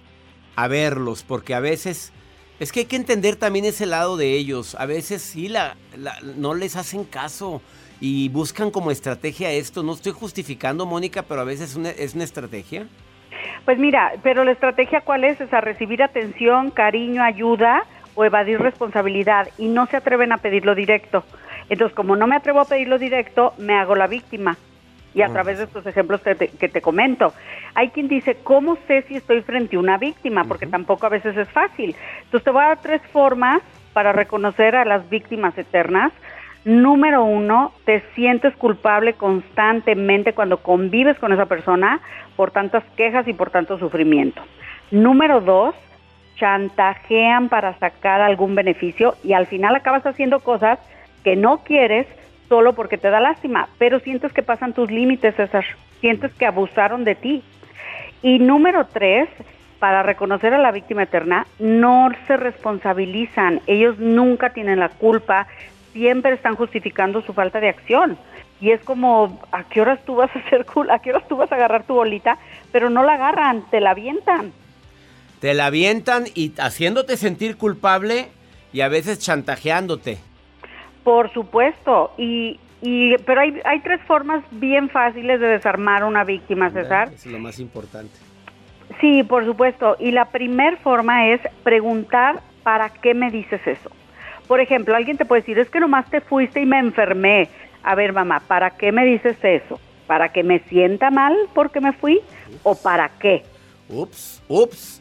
a 0.55 0.69
verlos, 0.69 1.25
porque 1.25 1.55
a 1.55 1.61
veces 1.61 2.13
es 2.61 2.71
que 2.71 2.81
hay 2.81 2.87
que 2.87 2.97
entender 2.97 3.35
también 3.35 3.65
ese 3.65 3.87
lado 3.87 4.17
de 4.17 4.35
ellos. 4.35 4.77
A 4.77 4.87
veces 4.87 5.21
sí 5.21 5.49
la, 5.49 5.77
no 6.37 6.55
les 6.55 6.77
hacen 6.77 7.05
caso 7.05 7.61
y 8.01 8.29
buscan 8.29 8.71
como 8.71 8.93
estrategia 8.93 9.51
esto. 9.51 9.83
No 9.83 9.95
estoy 9.95 10.13
justificando, 10.13 10.87
Mónica, 10.87 11.23
pero 11.23 11.41
a 11.41 11.45
veces 11.45 11.71
es 11.71 11.77
una, 11.77 11.91
es 11.91 12.15
una 12.15 12.25
estrategia. 12.25 12.87
Pues 13.65 13.79
mira, 13.79 14.13
pero 14.23 14.45
la 14.45 14.53
estrategia 14.53 15.03
cuál 15.03 15.25
es? 15.25 15.41
Es 15.41 15.53
a 15.53 15.61
recibir 15.61 16.03
atención, 16.03 16.71
cariño, 16.71 17.23
ayuda 17.23 17.85
o 18.15 18.25
evadir 18.25 18.61
responsabilidad 18.61 19.49
y 19.59 19.69
no 19.69 19.87
se 19.87 19.97
atreven 19.97 20.33
a 20.33 20.39
pedirlo 20.39 20.75
directo. 20.75 21.25
Entonces, 21.69 21.95
como 21.95 22.17
no 22.17 22.27
me 22.27 22.37
atrevo 22.37 22.61
a 22.61 22.65
pedirlo 22.65 22.99
directo, 22.99 23.55
me 23.59 23.75
hago 23.75 23.95
la 23.95 24.07
víctima 24.07 24.57
y 25.15 25.23
a 25.23 25.29
través 25.29 25.59
de 25.59 25.65
estos 25.65 25.87
ejemplos 25.87 26.23
que 26.23 26.35
te, 26.35 26.49
que 26.49 26.69
te, 26.69 26.81
comento. 26.81 27.35
Hay 27.75 27.91
quien 27.91 28.09
dice, 28.09 28.39
¿cómo 28.43 28.79
sé 28.87 29.03
si 29.03 29.17
estoy 29.17 29.43
frente 29.43 29.77
a 29.77 29.79
una 29.79 29.99
víctima? 29.99 30.45
Porque 30.45 30.67
tampoco 30.67 31.07
a 31.07 31.11
veces 31.11 31.37
es 31.37 31.49
fácil. 31.51 31.95
Entonces 32.25 32.45
te 32.45 32.51
voy 32.51 32.63
a 32.63 32.69
dar 32.69 32.81
tres 32.81 33.03
formas 33.13 33.63
para 33.93 34.13
reconocer 34.13 34.75
a 34.75 34.85
las 34.85 35.09
víctimas 35.11 35.57
eternas. 35.59 36.13
Número 36.65 37.25
uno, 37.25 37.73
te 37.85 38.03
sientes 38.15 38.55
culpable 38.57 39.15
constantemente 39.15 40.33
cuando 40.33 40.59
convives 40.59 41.19
con 41.19 41.33
esa 41.33 41.47
persona 41.47 42.01
por 42.37 42.53
tantas 42.53 42.85
quejas 42.97 43.27
y 43.27 43.33
por 43.33 43.51
tanto 43.51 43.79
sufrimiento. 43.79 44.43
Número 44.93 45.41
dos, 45.41 45.75
chantajean 46.37 47.49
para 47.49 47.79
sacar 47.79 48.21
algún 48.21 48.55
beneficio 48.55 49.17
y 49.25 49.33
al 49.33 49.47
final 49.47 49.75
acabas 49.75 50.07
haciendo 50.07 50.41
cosas 50.41 50.79
que 51.25 51.35
no 51.35 51.59
quieres 51.59 52.07
solo 52.49 52.75
porque 52.75 52.99
te 52.99 53.11
da 53.11 53.21
lástima, 53.21 53.69
pero 53.79 53.99
sientes 54.01 54.33
que 54.33 54.43
pasan 54.43 54.73
tus 54.73 54.91
límites, 54.91 55.35
César. 55.35 55.65
Sientes 56.01 56.33
que 56.35 56.47
abusaron 56.47 57.05
de 57.05 57.15
ti. 57.15 57.43
Y 58.23 58.39
número 58.39 58.87
tres, 58.87 59.29
para 59.79 60.03
reconocer 60.03 60.53
a 60.53 60.59
la 60.59 60.71
víctima 60.71 61.05
eterna, 61.05 61.47
no 61.59 62.11
se 62.27 62.37
responsabilizan. 62.37 63.61
Ellos 63.67 63.99
nunca 63.99 64.51
tienen 64.51 64.81
la 64.81 64.91
culpa, 64.91 65.47
siempre 65.93 66.35
están 66.35 66.57
justificando 66.57 67.23
su 67.23 67.33
falta 67.33 67.61
de 67.61 67.69
acción. 67.69 68.19
Y 68.61 68.71
es 68.71 68.81
como, 68.83 69.41
¿a 69.51 69.65
qué 69.65 69.81
horas 69.81 69.99
tú 70.05 70.15
vas 70.15 70.31
a 70.35 70.39
hacer 70.39 70.65
¿A 70.91 70.99
qué 71.01 71.11
horas 71.11 71.27
tú 71.29 71.37
vas 71.37 71.51
a 71.51 71.57
agarrar 71.57 71.85
tu 71.85 71.95
bolita? 71.95 72.39
Pero 72.71 72.91
no 72.91 73.03
la 73.03 73.15
agarran, 73.15 73.65
te 73.71 73.81
la 73.81 73.91
avientan. 73.91 74.53
Te 75.41 75.55
la 75.55 75.67
avientan 75.67 76.27
y 76.35 76.53
haciéndote 76.59 77.17
sentir 77.17 77.57
culpable 77.57 78.29
y 78.73 78.83
a 78.83 78.89
veces 78.89 79.19
chantajeándote. 79.19 80.19
Por 81.03 81.33
supuesto, 81.33 82.13
y, 82.17 82.61
y 82.81 83.17
pero 83.27 83.41
hay, 83.41 83.61
hay 83.65 83.81
tres 83.81 84.01
formas 84.07 84.45
bien 84.53 84.89
fáciles 84.89 85.41
de 85.41 85.49
desarmar 85.49 86.03
a 86.03 86.07
una 86.07 86.23
víctima, 86.23 86.71
César. 86.71 87.11
Es 87.13 87.27
lo 87.27 87.41
más 87.41 87.59
importante. 87.59 88.15
Sí, 89.01 89.25
por 89.25 89.45
supuesto. 89.45 89.97
Y 89.99 90.13
la 90.13 90.27
primera 90.27 90.77
forma 90.77 91.29
es 91.29 91.41
preguntar 91.65 92.41
para 92.63 92.91
qué 92.91 93.15
me 93.15 93.33
dices 93.33 93.61
eso. 93.67 93.91
Por 94.53 94.61
ejemplo, 94.61 94.95
alguien 94.95 95.17
te 95.17 95.25
puede 95.25 95.41
decir, 95.41 95.59
es 95.59 95.71
que 95.71 95.81
nomás 95.81 96.11
te 96.11 96.21
fuiste 96.21 96.61
y 96.61 96.67
me 96.67 96.79
enfermé. 96.79 97.49
A 97.83 97.95
ver, 97.95 98.13
mamá, 98.13 98.43
¿para 98.47 98.69
qué 98.73 98.93
me 98.93 99.03
dices 99.03 99.39
eso? 99.43 99.81
¿Para 100.07 100.31
que 100.31 100.43
me 100.43 100.59
sienta 100.69 101.11
mal 101.11 101.35
porque 101.55 101.81
me 101.81 101.95
fui? 101.95 102.21
¿O 102.63 102.75
para 102.75 103.09
qué? 103.19 103.45
Ups, 103.89 104.43
ups. 104.49 105.01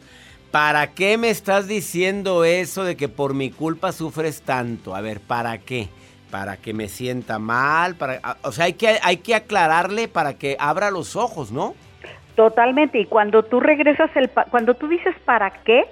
¿Para 0.50 0.94
qué 0.94 1.18
me 1.18 1.28
estás 1.28 1.68
diciendo 1.68 2.44
eso 2.44 2.82
de 2.82 2.96
que 2.96 3.10
por 3.10 3.34
mi 3.34 3.50
culpa 3.50 3.92
sufres 3.92 4.40
tanto? 4.40 4.96
A 4.96 5.02
ver, 5.02 5.20
¿para 5.20 5.58
qué? 5.58 5.88
Para 6.30 6.56
que 6.56 6.72
me 6.72 6.88
sienta 6.88 7.38
mal, 7.38 7.96
para, 7.96 8.38
o 8.44 8.52
sea, 8.52 8.64
hay 8.64 8.72
que, 8.72 8.98
hay 9.02 9.18
que 9.18 9.34
aclararle 9.34 10.08
para 10.08 10.38
que 10.38 10.56
abra 10.58 10.90
los 10.90 11.14
ojos, 11.14 11.52
¿no? 11.52 11.74
Totalmente, 12.36 13.00
y 13.00 13.04
cuando 13.04 13.42
tú 13.42 13.60
regresas 13.60 14.08
el, 14.16 14.30
cuando 14.30 14.72
tú 14.72 14.88
dices 14.88 15.14
para 15.26 15.50
qué, 15.50 15.84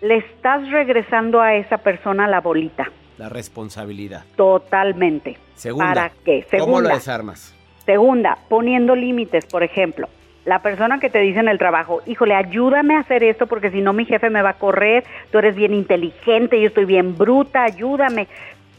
le 0.00 0.16
estás 0.16 0.66
regresando 0.70 1.42
a 1.42 1.56
esa 1.56 1.76
persona 1.76 2.26
la 2.26 2.40
bolita. 2.40 2.90
La 3.22 3.28
responsabilidad. 3.28 4.24
Totalmente. 4.34 5.36
Segunda. 5.54 5.94
¿Para 5.94 6.12
qué? 6.24 6.44
Segunda, 6.50 6.64
¿Cómo 6.64 6.80
lo 6.80 6.88
desarmas? 6.88 7.54
Segunda, 7.86 8.36
poniendo 8.48 8.96
límites, 8.96 9.46
por 9.46 9.62
ejemplo 9.62 10.08
la 10.44 10.60
persona 10.60 10.98
que 10.98 11.08
te 11.08 11.20
dice 11.20 11.38
en 11.38 11.46
el 11.46 11.58
trabajo, 11.58 12.02
híjole, 12.04 12.34
ayúdame 12.34 12.96
a 12.96 13.00
hacer 13.00 13.22
esto 13.22 13.46
porque 13.46 13.70
si 13.70 13.80
no 13.80 13.92
mi 13.92 14.04
jefe 14.06 14.28
me 14.28 14.42
va 14.42 14.50
a 14.50 14.58
correr, 14.58 15.04
tú 15.30 15.38
eres 15.38 15.54
bien 15.54 15.72
inteligente, 15.72 16.60
yo 16.60 16.66
estoy 16.66 16.84
bien 16.84 17.16
bruta, 17.16 17.62
ayúdame. 17.62 18.26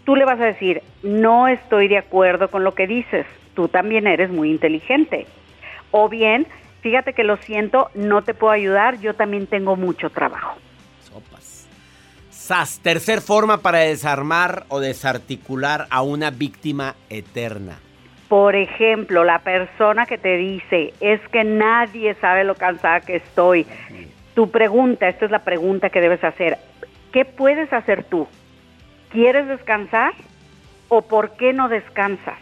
Tú 0.03 0.17
le 0.17 0.25
vas 0.25 0.41
a 0.41 0.45
decir, 0.45 0.82
no 1.03 1.47
estoy 1.47 1.88
de 1.88 1.97
acuerdo 1.97 2.49
con 2.49 2.65
lo 2.65 2.75
que 2.75 2.86
dices, 2.86 3.25
tú 3.56 3.69
también 3.69 4.08
eres 4.08 4.29
muy 4.29 4.51
inteligente. 4.51 5.25
O 5.91 6.10
bien, 6.10 6.47
fíjate 6.82 7.13
que 7.13 7.23
lo 7.23 7.38
siento, 7.38 7.89
no 7.93 8.23
te 8.23 8.34
puedo 8.34 8.51
ayudar, 8.51 8.99
yo 8.99 9.13
también 9.13 9.47
tengo 9.47 9.77
mucho 9.77 10.10
trabajo. 10.10 10.58
Sas, 12.43 12.82
tercer 12.84 13.21
forma 13.21 13.60
para 13.60 13.79
desarmar 13.79 14.65
o 14.67 14.82
desarticular 14.82 15.88
a 15.89 16.01
una 16.01 16.29
víctima 16.29 16.95
eterna. 17.10 17.79
Por 18.27 18.58
ejemplo, 18.58 19.23
la 19.23 19.39
persona 19.39 20.06
que 20.06 20.17
te 20.17 20.36
dice, 20.36 20.93
es 20.99 21.21
que 21.29 21.45
nadie 21.45 22.15
sabe 22.15 22.43
lo 22.43 22.56
cansada 22.56 22.99
que 22.99 23.15
estoy. 23.15 23.65
Tu 24.36 24.51
pregunta, 24.51 25.08
esta 25.08 25.23
es 25.23 25.32
la 25.32 25.45
pregunta 25.45 25.89
que 25.89 26.01
debes 26.01 26.21
hacer. 26.21 26.58
¿Qué 27.13 27.23
puedes 27.23 27.71
hacer 27.71 28.03
tú? 28.03 28.27
¿Quieres 29.10 29.47
descansar 29.47 30.12
o 30.89 31.01
por 31.01 31.38
qué 31.38 31.53
no 31.53 31.69
descansas? 31.69 32.39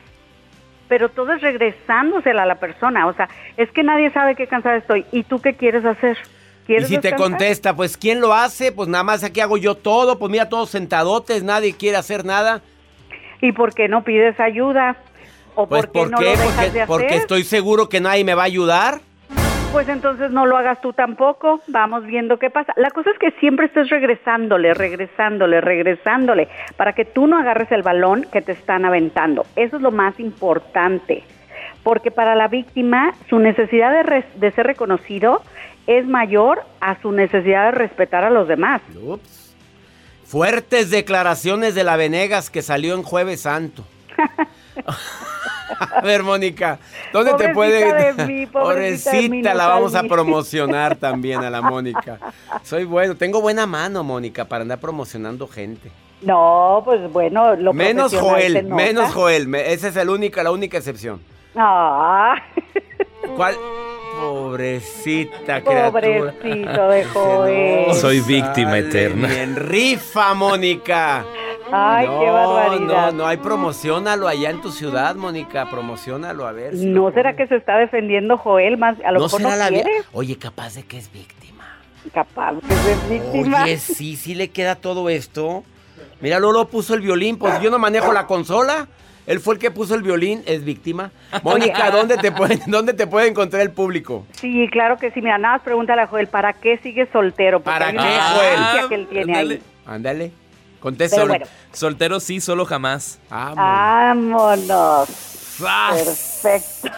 Pero 0.87 1.09
todo 1.09 1.33
es 1.33 1.43
regresándosela 1.43 2.41
a 2.41 2.47
la 2.47 2.55
persona. 2.55 3.05
O 3.05 3.13
sea, 3.13 3.29
es 3.55 3.71
que 3.71 3.83
nadie 3.83 4.09
sabe 4.09 4.33
qué 4.33 4.47
cansada 4.47 4.77
estoy. 4.77 5.05
¿Y 5.11 5.21
tú 5.25 5.39
qué 5.41 5.53
quieres 5.53 5.85
hacer? 5.85 6.17
Y 6.79 6.85
si 6.85 6.97
te 6.99 7.15
contesta, 7.15 7.75
pues 7.75 7.97
¿quién 7.97 8.21
lo 8.21 8.33
hace? 8.33 8.71
Pues 8.71 8.87
nada 8.87 9.03
más 9.03 9.23
aquí 9.23 9.39
hago 9.39 9.57
yo 9.57 9.75
todo, 9.75 10.17
pues 10.17 10.31
mira, 10.31 10.49
todos 10.49 10.69
sentadotes, 10.69 11.43
nadie 11.43 11.73
quiere 11.73 11.97
hacer 11.97 12.25
nada. 12.25 12.61
¿Y 13.41 13.51
por 13.51 13.73
qué 13.73 13.87
no 13.87 14.03
pides 14.03 14.39
ayuda? 14.39 14.97
¿O 15.55 15.67
pues 15.67 15.87
por 15.87 15.91
qué 15.91 16.11
no 16.11 16.17
qué? 16.17 16.23
lo 16.25 16.31
dejas 16.31 16.45
porque, 16.45 16.71
de 16.71 16.81
hacer? 16.81 16.87
porque 16.87 17.15
estoy 17.15 17.43
seguro 17.43 17.89
que 17.89 17.99
nadie 17.99 18.23
me 18.23 18.35
va 18.35 18.43
a 18.43 18.45
ayudar. 18.45 19.01
Pues 19.71 19.87
entonces 19.87 20.31
no 20.31 20.45
lo 20.45 20.57
hagas 20.57 20.81
tú 20.81 20.91
tampoco, 20.91 21.61
vamos 21.67 22.05
viendo 22.05 22.37
qué 22.37 22.49
pasa. 22.49 22.73
La 22.75 22.89
cosa 22.89 23.09
es 23.11 23.17
que 23.17 23.31
siempre 23.39 23.67
estés 23.67 23.89
regresándole, 23.89 24.73
regresándole, 24.73 25.61
regresándole, 25.61 26.49
para 26.75 26.91
que 26.91 27.05
tú 27.05 27.25
no 27.25 27.37
agarres 27.37 27.71
el 27.71 27.81
balón 27.81 28.27
que 28.33 28.41
te 28.41 28.51
están 28.51 28.83
aventando. 28.83 29.45
Eso 29.55 29.77
es 29.77 29.81
lo 29.81 29.91
más 29.91 30.19
importante, 30.19 31.23
porque 31.83 32.11
para 32.11 32.35
la 32.35 32.49
víctima 32.49 33.13
su 33.29 33.39
necesidad 33.39 33.93
de, 33.93 34.25
de 34.35 34.51
ser 34.51 34.67
reconocido 34.67 35.41
es 35.87 36.05
mayor 36.05 36.63
a 36.79 37.01
su 37.01 37.11
necesidad 37.11 37.65
de 37.65 37.71
respetar 37.71 38.23
a 38.23 38.29
los 38.29 38.47
demás. 38.47 38.81
Ups. 39.01 39.55
Fuertes 40.25 40.89
declaraciones 40.89 41.75
de 41.75 41.83
la 41.83 41.97
Venegas 41.97 42.49
que 42.49 42.61
salió 42.61 42.93
en 42.95 43.03
Jueves 43.03 43.41
Santo. 43.41 43.83
A 45.79 46.01
ver, 46.01 46.21
Mónica, 46.23 46.79
¿dónde 47.13 47.33
te 47.35 47.49
puede...? 47.53 48.13
de 48.13 48.25
mí, 48.27 48.45
pobrecita 48.45 49.11
de 49.11 49.29
mí, 49.29 49.41
no 49.41 49.53
la 49.53 49.67
vamos 49.67 49.95
a 49.95 50.03
promocionar 50.03 50.95
también 50.95 51.43
a 51.43 51.49
la 51.49 51.61
Mónica. 51.61 52.19
Soy 52.63 52.83
bueno, 52.83 53.15
tengo 53.15 53.41
buena 53.41 53.65
mano, 53.65 54.03
Mónica, 54.03 54.45
para 54.45 54.63
andar 54.63 54.79
promocionando 54.79 55.47
gente. 55.47 55.91
No, 56.21 56.81
pues 56.85 57.11
bueno, 57.11 57.55
lo 57.55 57.73
Menos 57.73 58.13
Joel, 58.13 58.63
menos 58.65 59.11
Joel. 59.11 59.53
esa 59.55 59.87
es 59.87 59.95
el 59.95 60.09
única, 60.09 60.43
la 60.43 60.51
única 60.51 60.77
excepción. 60.77 61.19
Ah, 61.55 62.35
¿Cuál? 63.35 63.55
Pobrecita 64.51 65.61
criatura. 65.61 65.91
pobrecito 65.91 66.89
de 66.89 67.05
Joel. 67.05 67.93
Soy 67.93 68.19
víctima 68.19 68.79
eterna. 68.79 69.29
Bien 69.29 69.55
rifa, 69.55 70.33
Mónica. 70.33 71.23
Ay, 71.71 72.05
no, 72.05 72.19
qué 72.19 72.29
barbaridad. 72.29 73.11
No, 73.13 73.19
no 73.19 73.27
hay 73.27 73.37
promocionalo 73.37 74.27
allá 74.27 74.49
en 74.49 74.59
tu 74.59 74.73
ciudad, 74.73 75.15
Mónica. 75.15 75.69
Promocionalo, 75.69 76.45
a 76.45 76.51
ver. 76.51 76.75
si 76.75 76.85
lo 76.87 77.03
¿No 77.03 77.11
será 77.13 77.33
que 77.37 77.47
se 77.47 77.55
está 77.55 77.77
defendiendo 77.77 78.37
Joel 78.37 78.77
más? 78.77 78.97
A 79.05 79.13
lo 79.13 79.19
¿No 79.19 79.25
mejor 79.27 79.39
será 79.39 79.51
no 79.51 79.55
la 79.55 79.69
quiere. 79.69 79.91
Oye, 80.11 80.37
capaz 80.37 80.75
de 80.75 80.83
que 80.83 80.97
es 80.97 81.09
víctima. 81.13 81.63
Capaz 82.13 82.55
que 82.67 82.73
es 82.91 83.09
víctima. 83.09 83.63
Oye, 83.63 83.77
sí, 83.77 84.17
sí 84.17 84.35
le 84.35 84.49
queda 84.49 84.75
todo 84.75 85.07
esto. 85.07 85.63
Mira, 86.19 86.39
Lolo 86.39 86.67
puso 86.67 86.93
el 86.93 86.99
violín, 86.99 87.37
pues 87.37 87.57
yo 87.61 87.71
no 87.71 87.79
manejo 87.79 88.11
la 88.11 88.27
consola. 88.27 88.89
Él 89.27 89.39
fue 89.39 89.53
el 89.55 89.59
que 89.59 89.71
puso 89.71 89.95
el 89.95 90.01
violín, 90.03 90.43
es 90.45 90.63
víctima. 90.63 91.11
Mónica, 91.43 91.91
¿dónde 91.91 92.17
te 92.17 92.31
puede, 92.31 92.59
dónde 92.67 92.93
te 92.93 93.07
puede 93.07 93.27
encontrar 93.27 93.61
el 93.61 93.71
público? 93.71 94.25
Sí, 94.33 94.67
claro 94.71 94.97
que 94.97 95.11
sí. 95.11 95.21
Mira, 95.21 95.37
nada 95.37 95.55
más 95.57 95.63
pregúntale 95.63 96.01
a 96.01 96.07
Joel, 96.07 96.27
¿para 96.27 96.53
qué 96.53 96.77
sigue 96.79 97.07
soltero? 97.11 97.59
Porque 97.61 97.79
¿Para 97.79 97.87
hay 97.87 97.91
qué, 97.93 97.99
una 97.99 98.29
Joel? 98.33 98.89
que 98.89 98.95
él 98.95 99.07
tiene 99.07 99.33
ándale. 99.33 99.53
ahí. 99.55 99.61
Ándale. 99.85 100.31
Contesta. 100.79 101.25
Bueno. 101.25 101.45
Soltero 101.71 102.19
sí, 102.19 102.41
solo 102.41 102.65
jamás. 102.65 103.19
Vámonos. 103.29 105.07
¡Sas! 105.09 106.03
Perfecto. 106.43 106.89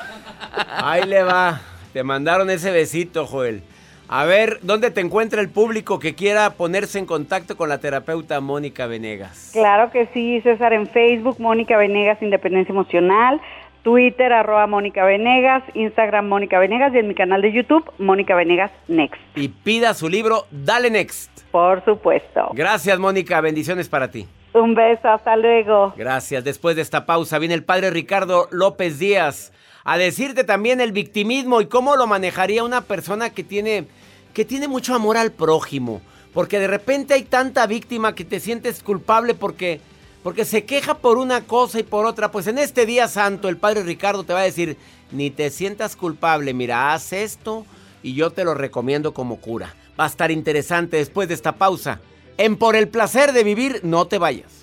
Ahí 0.69 1.03
le 1.05 1.23
va. 1.23 1.59
Te 1.91 2.03
mandaron 2.03 2.49
ese 2.49 2.71
besito, 2.71 3.25
Joel. 3.27 3.61
A 4.07 4.25
ver, 4.25 4.59
¿dónde 4.61 4.91
te 4.91 5.01
encuentra 5.01 5.41
el 5.41 5.49
público 5.49 5.99
que 5.99 6.13
quiera 6.13 6.51
ponerse 6.51 6.99
en 6.99 7.05
contacto 7.05 7.57
con 7.57 7.69
la 7.69 7.79
terapeuta 7.79 8.41
Mónica 8.41 8.85
Venegas? 8.85 9.49
Claro 9.53 9.91
que 9.91 10.07
sí, 10.13 10.41
César, 10.41 10.73
en 10.73 10.87
Facebook, 10.87 11.39
Mónica 11.39 11.77
Venegas, 11.77 12.21
Independencia 12.21 12.71
Emocional, 12.71 13.41
Twitter, 13.83 14.31
arroba 14.31 14.67
Mónica 14.67 15.03
Venegas, 15.03 15.63
Instagram, 15.73 16.27
Mónica 16.27 16.59
Venegas 16.59 16.93
y 16.93 16.99
en 16.99 17.07
mi 17.07 17.15
canal 17.15 17.41
de 17.41 17.51
YouTube, 17.51 17.83
Mónica 17.97 18.35
Venegas 18.35 18.71
Next. 18.87 19.19
Y 19.35 19.49
pida 19.49 19.93
su 19.93 20.09
libro 20.09 20.45
Dale 20.51 20.89
Next. 20.89 21.31
Por 21.51 21.83
supuesto. 21.85 22.51
Gracias, 22.53 22.97
Mónica. 22.99 23.41
Bendiciones 23.41 23.89
para 23.89 24.09
ti. 24.09 24.27
Un 24.53 24.75
beso, 24.75 25.07
hasta 25.07 25.35
luego. 25.35 25.93
Gracias. 25.97 26.43
Después 26.43 26.75
de 26.75 26.83
esta 26.83 27.05
pausa 27.05 27.39
viene 27.39 27.55
el 27.55 27.63
padre 27.63 27.89
Ricardo 27.89 28.47
López 28.51 28.99
Díaz 28.99 29.51
a 29.83 29.97
decirte 29.97 30.43
también 30.43 30.79
el 30.79 30.91
victimismo 30.91 31.59
y 31.59 31.65
cómo 31.65 31.95
lo 31.95 32.07
manejaría 32.07 32.63
una 32.63 32.81
persona 32.81 33.31
que 33.31 33.43
tiene, 33.43 33.87
que 34.33 34.45
tiene 34.45 34.67
mucho 34.67 34.93
amor 34.93 35.17
al 35.17 35.31
prójimo. 35.31 36.01
Porque 36.33 36.59
de 36.59 36.67
repente 36.67 37.13
hay 37.13 37.23
tanta 37.23 37.65
víctima 37.67 38.15
que 38.15 38.25
te 38.25 38.39
sientes 38.39 38.81
culpable 38.81 39.33
porque, 39.33 39.81
porque 40.23 40.45
se 40.45 40.65
queja 40.65 40.95
por 40.95 41.17
una 41.17 41.41
cosa 41.41 41.79
y 41.79 41.83
por 41.83 42.05
otra. 42.05 42.31
Pues 42.31 42.47
en 42.47 42.57
este 42.57 42.85
día 42.85 43.07
santo 43.07 43.49
el 43.49 43.57
padre 43.57 43.83
Ricardo 43.83 44.23
te 44.23 44.33
va 44.33 44.39
a 44.39 44.43
decir, 44.43 44.77
ni 45.11 45.31
te 45.31 45.49
sientas 45.49 45.95
culpable, 45.95 46.53
mira, 46.53 46.93
haz 46.93 47.13
esto 47.13 47.65
y 48.01 48.13
yo 48.13 48.31
te 48.31 48.43
lo 48.43 48.53
recomiendo 48.53 49.13
como 49.13 49.37
cura. 49.37 49.73
Va 49.99 50.05
a 50.05 50.07
estar 50.07 50.31
interesante 50.31 50.97
después 50.97 51.27
de 51.27 51.33
esta 51.35 51.53
pausa. 51.53 51.99
En 52.37 52.57
Por 52.57 52.75
el 52.75 52.87
placer 52.87 53.31
de 53.31 53.43
vivir, 53.43 53.81
no 53.83 54.07
te 54.07 54.17
vayas. 54.17 54.62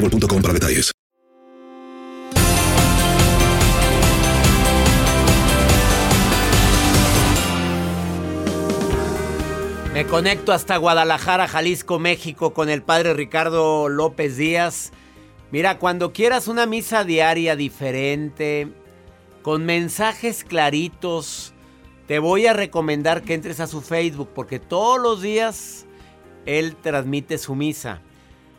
boostmobile.com 0.00 0.42
para 0.42 0.54
detalles. 0.54 0.92
Me 9.92 10.06
conecto 10.06 10.52
hasta 10.52 10.76
Guadalajara, 10.76 11.48
Jalisco, 11.48 11.98
México, 11.98 12.52
con 12.52 12.68
el 12.68 12.82
padre 12.82 13.14
Ricardo 13.14 13.88
López 13.88 14.36
Díaz. 14.36 14.92
Mira, 15.50 15.78
cuando 15.78 16.12
quieras 16.12 16.48
una 16.48 16.66
misa 16.66 17.02
diaria 17.04 17.56
diferente, 17.56 18.68
con 19.40 19.64
mensajes 19.64 20.44
claritos, 20.44 21.54
te 22.06 22.18
voy 22.18 22.46
a 22.46 22.52
recomendar 22.52 23.22
que 23.22 23.32
entres 23.32 23.58
a 23.60 23.66
su 23.66 23.80
Facebook 23.80 24.28
porque 24.34 24.58
todos 24.58 25.00
los 25.00 25.22
días 25.22 25.86
él 26.44 26.76
transmite 26.76 27.38
su 27.38 27.54
misa. 27.54 28.02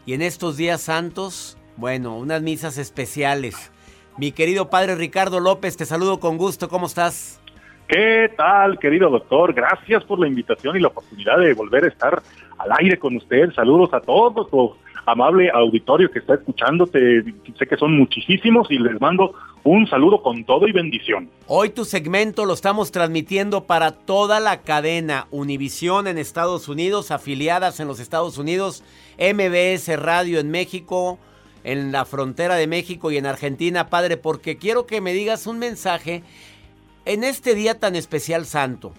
Y 0.07 0.13
en 0.13 0.21
estos 0.21 0.55
días 0.55 0.79
santos, 0.79 1.57
bueno, 1.75 2.17
unas 2.17 2.41
misas 2.41 2.77
especiales. 2.77 3.73
Mi 4.17 4.31
querido 4.31 4.69
padre 4.69 4.95
Ricardo 4.95 5.41
López, 5.41 5.75
te 5.75 5.83
saludo 5.83 6.21
con 6.21 6.37
gusto. 6.37 6.69
¿Cómo 6.69 6.85
estás? 6.85 7.41
¿Qué 7.89 8.31
tal, 8.37 8.79
querido 8.79 9.09
doctor? 9.09 9.53
Gracias 9.53 10.05
por 10.05 10.17
la 10.17 10.29
invitación 10.29 10.77
y 10.77 10.79
la 10.79 10.87
oportunidad 10.87 11.39
de 11.39 11.53
volver 11.53 11.83
a 11.83 11.87
estar 11.89 12.23
al 12.57 12.69
aire 12.79 12.97
con 12.97 13.17
usted. 13.17 13.51
Saludos 13.53 13.89
a 13.93 13.99
todos 13.99 14.49
tu 14.49 14.77
amable 15.05 15.49
auditorio 15.49 16.09
que 16.09 16.19
está 16.19 16.35
escuchándote. 16.35 17.25
Sé 17.59 17.67
que 17.67 17.75
son 17.75 17.97
muchísimos 17.97 18.71
y 18.71 18.79
les 18.79 19.01
mando 19.01 19.33
un 19.65 19.87
saludo 19.87 20.21
con 20.21 20.45
todo 20.45 20.69
y 20.69 20.71
bendición. 20.71 21.29
Hoy 21.47 21.71
tu 21.71 21.83
segmento 21.83 22.45
lo 22.45 22.53
estamos 22.53 22.91
transmitiendo 22.91 23.65
para 23.65 23.91
toda 23.91 24.39
la 24.39 24.61
cadena 24.61 25.27
Univisión 25.31 26.07
en 26.07 26.17
Estados 26.17 26.69
Unidos, 26.69 27.11
afiliadas 27.11 27.81
en 27.81 27.89
los 27.89 27.99
Estados 27.99 28.37
Unidos, 28.37 28.85
MBS 29.17 29.99
Radio 29.99 30.39
en 30.39 30.49
México, 30.49 31.19
en 31.63 31.91
la 31.91 32.05
frontera 32.05 32.55
de 32.55 32.67
México 32.67 33.11
y 33.11 33.17
en 33.17 33.25
Argentina, 33.25 33.89
padre, 33.89 34.17
porque 34.17 34.57
quiero 34.57 34.85
que 34.85 35.01
me 35.01 35.13
digas 35.13 35.47
un 35.47 35.59
mensaje 35.59 36.23
en 37.05 37.23
este 37.23 37.55
día 37.55 37.79
tan 37.79 37.95
especial 37.95 38.45
santo, 38.45 38.93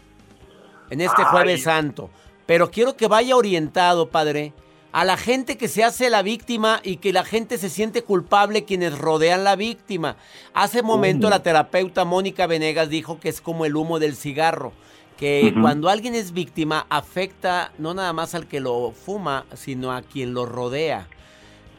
en 0.90 1.00
este 1.00 1.24
jueves 1.24 1.62
santo, 1.62 2.10
pero 2.46 2.70
quiero 2.70 2.96
que 2.96 3.06
vaya 3.06 3.36
orientado, 3.36 4.10
padre, 4.10 4.52
a 4.92 5.04
la 5.04 5.16
gente 5.16 5.58
que 5.58 5.68
se 5.68 5.84
hace 5.84 6.10
la 6.10 6.22
víctima 6.22 6.80
y 6.82 6.96
que 6.96 7.12
la 7.12 7.24
gente 7.24 7.58
se 7.58 7.68
siente 7.68 8.02
culpable 8.02 8.64
quienes 8.64 8.98
rodean 8.98 9.44
la 9.44 9.54
víctima. 9.54 10.16
Hace 10.54 10.82
momento 10.82 11.28
la 11.28 11.42
terapeuta 11.42 12.04
Mónica 12.04 12.46
Venegas 12.46 12.88
dijo 12.88 13.20
que 13.20 13.28
es 13.28 13.40
como 13.40 13.66
el 13.66 13.76
humo 13.76 13.98
del 13.98 14.16
cigarro, 14.16 14.72
que 15.18 15.52
cuando 15.60 15.88
alguien 15.88 16.14
es 16.14 16.32
víctima 16.32 16.86
afecta 16.88 17.72
no 17.76 17.92
nada 17.92 18.12
más 18.12 18.36
al 18.36 18.46
que 18.46 18.60
lo 18.60 18.92
fuma, 18.92 19.46
sino 19.54 19.92
a 19.92 20.02
quien 20.02 20.32
lo 20.32 20.46
rodea. 20.46 21.08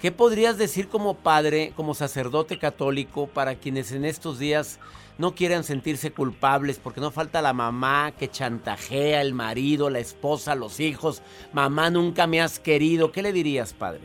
¿Qué 0.02 0.12
podrías 0.12 0.58
decir 0.58 0.90
como 0.90 1.16
padre, 1.16 1.72
como 1.76 1.94
sacerdote 1.94 2.58
católico, 2.58 3.28
para 3.28 3.56
quienes 3.56 3.94
en 3.94 4.04
estos 4.04 4.40
días 4.40 4.80
no 5.18 5.36
quieran 5.36 5.64
sentirse 5.64 6.12
culpables? 6.12 6.80
Porque 6.80 7.00
no 7.00 7.12
falta 7.12 7.42
la 7.42 7.54
mamá 7.54 8.12
que 8.12 8.30
chantajea 8.30 9.22
el 9.22 9.34
marido, 9.34 9.90
la 9.90 10.00
esposa, 10.00 10.54
los 10.56 10.82
hijos. 10.82 11.22
Mamá, 11.54 11.90
nunca 11.90 12.28
me 12.28 12.42
has 12.42 12.60
querido. 12.60 13.12
¿Qué 13.14 13.22
le 13.22 13.32
dirías, 13.32 13.74
padre? 13.74 14.02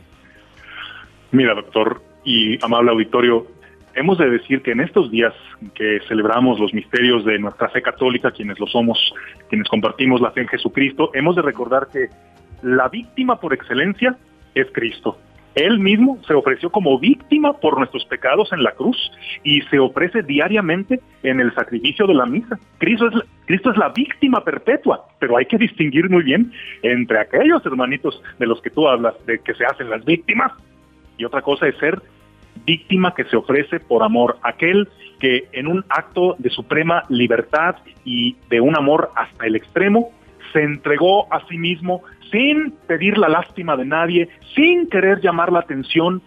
Mira, 1.33 1.55
doctor 1.55 2.03
y 2.25 2.65
amable 2.65 2.93
auditorio, 2.93 3.49
hemos 3.95 4.19
de 4.19 4.31
decir 4.31 4.63
que 4.63 4.73
en 4.73 4.81
estos 4.81 5.11
días 5.11 5.33
que 5.75 6.01
celebramos 6.09 6.59
los 6.59 6.75
misterios 6.75 7.25
de 7.25 7.39
nuestra 7.39 7.69
fe 7.69 7.83
católica, 7.83 8.31
quienes 8.31 8.59
lo 8.59 8.67
somos, 8.67 9.15
quienes 9.49 9.69
compartimos 9.69 10.21
la 10.21 10.31
fe 10.31 10.43
en 10.43 10.49
Jesucristo, 10.49 11.11
hemos 11.15 11.37
de 11.37 11.43
recordar 11.43 11.89
que 11.93 12.09
la 12.63 12.89
víctima 12.89 13.41
por 13.41 13.53
excelencia 13.53 14.17
es 14.55 14.67
Cristo. 14.73 15.19
Él 15.55 15.79
mismo 15.79 16.19
se 16.27 16.35
ofreció 16.35 16.71
como 16.71 16.99
víctima 16.99 17.53
por 17.53 17.79
nuestros 17.79 18.05
pecados 18.07 18.53
en 18.53 18.65
la 18.65 18.73
cruz 18.73 18.97
y 19.45 19.61
se 19.63 19.79
ofrece 19.79 20.23
diariamente 20.23 21.01
en 21.23 21.39
el 21.39 21.55
sacrificio 21.55 22.09
de 22.09 22.15
la 22.15 22.27
misa. 22.27 22.59
Cristo 22.79 23.07
es, 23.09 23.23
Cristo 23.47 23.71
es 23.71 23.77
la 23.77 23.91
víctima 23.91 24.43
perpetua, 24.43 25.07
pero 25.21 25.37
hay 25.37 25.47
que 25.47 25.57
distinguir 25.57 26.11
muy 26.11 26.25
bien 26.25 26.53
entre 26.83 27.21
aquellos 27.21 27.65
hermanitos 27.65 28.21
de 28.41 28.47
los 28.47 28.61
que 28.63 28.71
tú 28.71 28.89
hablas, 28.89 29.15
de 29.27 29.39
que 29.39 29.55
se 29.55 29.65
hacen 29.65 29.91
las 29.91 30.05
víctimas, 30.05 30.53
y 31.19 31.25
otra 31.25 31.43
cosa 31.43 31.69
es 31.69 31.77
ser 31.77 32.03
víctima 32.67 33.15
que 33.15 33.25
se 33.25 33.37
ofrece 33.37 33.81
por 33.81 34.03
amor, 34.03 34.39
aquel 34.43 34.89
que 35.21 35.49
en 35.53 35.67
un 35.67 35.85
acto 35.89 36.37
de 36.39 36.51
suprema 36.51 37.05
libertad 37.09 37.77
y 38.05 38.37
de 38.51 38.61
un 38.61 38.77
amor 38.77 39.11
hasta 39.17 39.47
el 39.47 39.57
extremo, 39.57 40.11
se 40.53 40.63
entregó 40.63 41.33
a 41.33 41.47
sí 41.49 41.59
mismo 41.59 42.03
sin 42.31 42.73
pedir 42.87 43.19
la 43.19 43.29
lástima 43.29 43.77
de 43.77 43.85
nadie, 43.85 44.29
sin 44.55 44.89
querer 44.89 45.21
llamar 45.21 45.53
la 45.53 45.61
atención, 45.61 46.23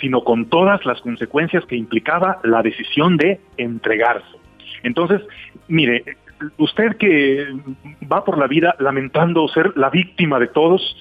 sino 0.00 0.22
con 0.22 0.46
todas 0.46 0.84
las 0.84 1.00
consecuencias 1.00 1.64
que 1.66 1.76
implicaba 1.76 2.40
la 2.44 2.62
decisión 2.62 3.16
de 3.16 3.40
entregarse. 3.56 4.36
Entonces, 4.82 5.22
mire, 5.68 6.04
usted 6.58 6.96
que 6.96 7.46
va 8.10 8.24
por 8.24 8.38
la 8.38 8.46
vida 8.46 8.74
lamentando 8.78 9.48
ser 9.48 9.76
la 9.76 9.90
víctima 9.90 10.38
de 10.38 10.48
todos, 10.48 10.96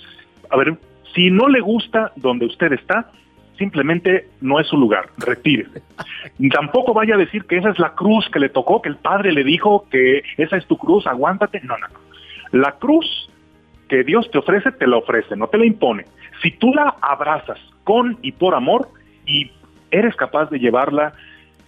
a 0.50 0.58
ver, 0.58 0.78
si 1.14 1.30
no 1.30 1.48
le 1.48 1.60
gusta 1.60 2.12
donde 2.16 2.46
usted 2.46 2.74
está, 2.74 3.12
simplemente 3.58 4.28
no 4.42 4.60
es 4.60 4.68
su 4.68 4.78
lugar, 4.78 5.10
retírese. 5.18 5.82
Tampoco 6.52 6.94
vaya 6.94 7.16
a 7.16 7.18
decir 7.18 7.46
que 7.46 7.58
esa 7.58 7.70
es 7.70 7.80
la 7.80 7.94
cruz 7.94 8.30
que 8.32 8.40
le 8.40 8.50
tocó, 8.50 8.82
que 8.82 8.90
el 8.90 8.98
padre 8.98 9.32
le 9.32 9.44
dijo 9.44 9.88
que 9.90 10.24
esa 10.38 10.58
es 10.58 10.66
tu 10.68 10.78
cruz, 10.78 11.08
aguántate. 11.08 11.62
No, 11.62 11.78
no, 11.78 11.88
no. 11.88 12.00
La 12.60 12.74
cruz 12.74 13.30
que 13.90 14.04
Dios 14.04 14.30
te 14.32 14.38
ofrece, 14.38 14.72
te 14.72 14.88
la 14.88 14.98
ofrece, 14.98 15.36
no 15.36 15.48
te 15.48 15.58
la 15.58 15.66
impone. 15.66 16.06
Si 16.42 16.52
tú 16.52 16.74
la 16.74 16.96
abrazas 17.02 17.60
con 17.84 18.18
y 18.22 18.32
por 18.32 18.56
amor 18.56 18.90
y 19.26 19.52
eres 19.92 20.16
capaz 20.16 20.50
de 20.50 20.60
llevarla 20.60 21.14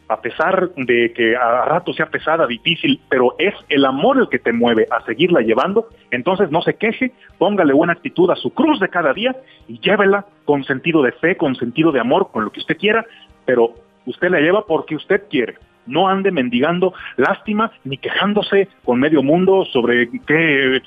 a 0.08 0.22
pesar 0.22 0.70
de 0.76 1.13
que 1.13 1.36
a 1.36 1.65
rato 1.65 1.94
sea 1.94 2.08
pesada, 2.08 2.46
difícil, 2.46 3.02
pero 3.10 3.36
es 3.39 3.54
el 3.70 3.86
amor 3.86 4.20
el 4.20 4.30
que 4.30 4.39
te 4.39 4.54
mueve 4.54 4.88
a 4.91 5.04
seguirla 5.04 5.41
llevando, 5.41 5.89
entonces 6.12 6.52
no 6.52 6.62
se 6.62 6.76
queje, 6.76 7.12
póngale 7.38 7.74
buena 7.74 7.94
actitud 7.94 8.30
a 8.30 8.36
su 8.36 8.54
cruz 8.54 8.80
de 8.80 8.89
cada 8.89 9.13
día 9.13 9.36
y 9.68 9.80
llévela 9.80 10.26
con 10.46 10.63
sentido 10.63 11.02
de 11.02 11.12
fe, 11.13 11.38
con 11.38 11.56
sentido 11.56 11.91
de 11.91 12.00
amor, 12.00 12.30
con 12.32 12.46
lo 12.46 12.52
que 12.52 12.60
usted 12.60 12.78
quiera, 12.78 13.06
pero 13.46 13.74
usted 14.06 14.30
la 14.30 14.39
lleva 14.39 14.65
porque 14.65 14.96
usted 14.96 15.24
quiere. 15.30 15.56
No 15.88 16.08
ande 16.08 16.32
mendigando 16.32 16.94
lástima 17.15 17.72
ni 17.84 17.98
quejándose 17.98 18.70
con 18.84 19.00
medio 19.00 19.22
mundo 19.22 19.65
sobre 19.65 20.10
qué 20.26 20.78
eh, 20.78 20.82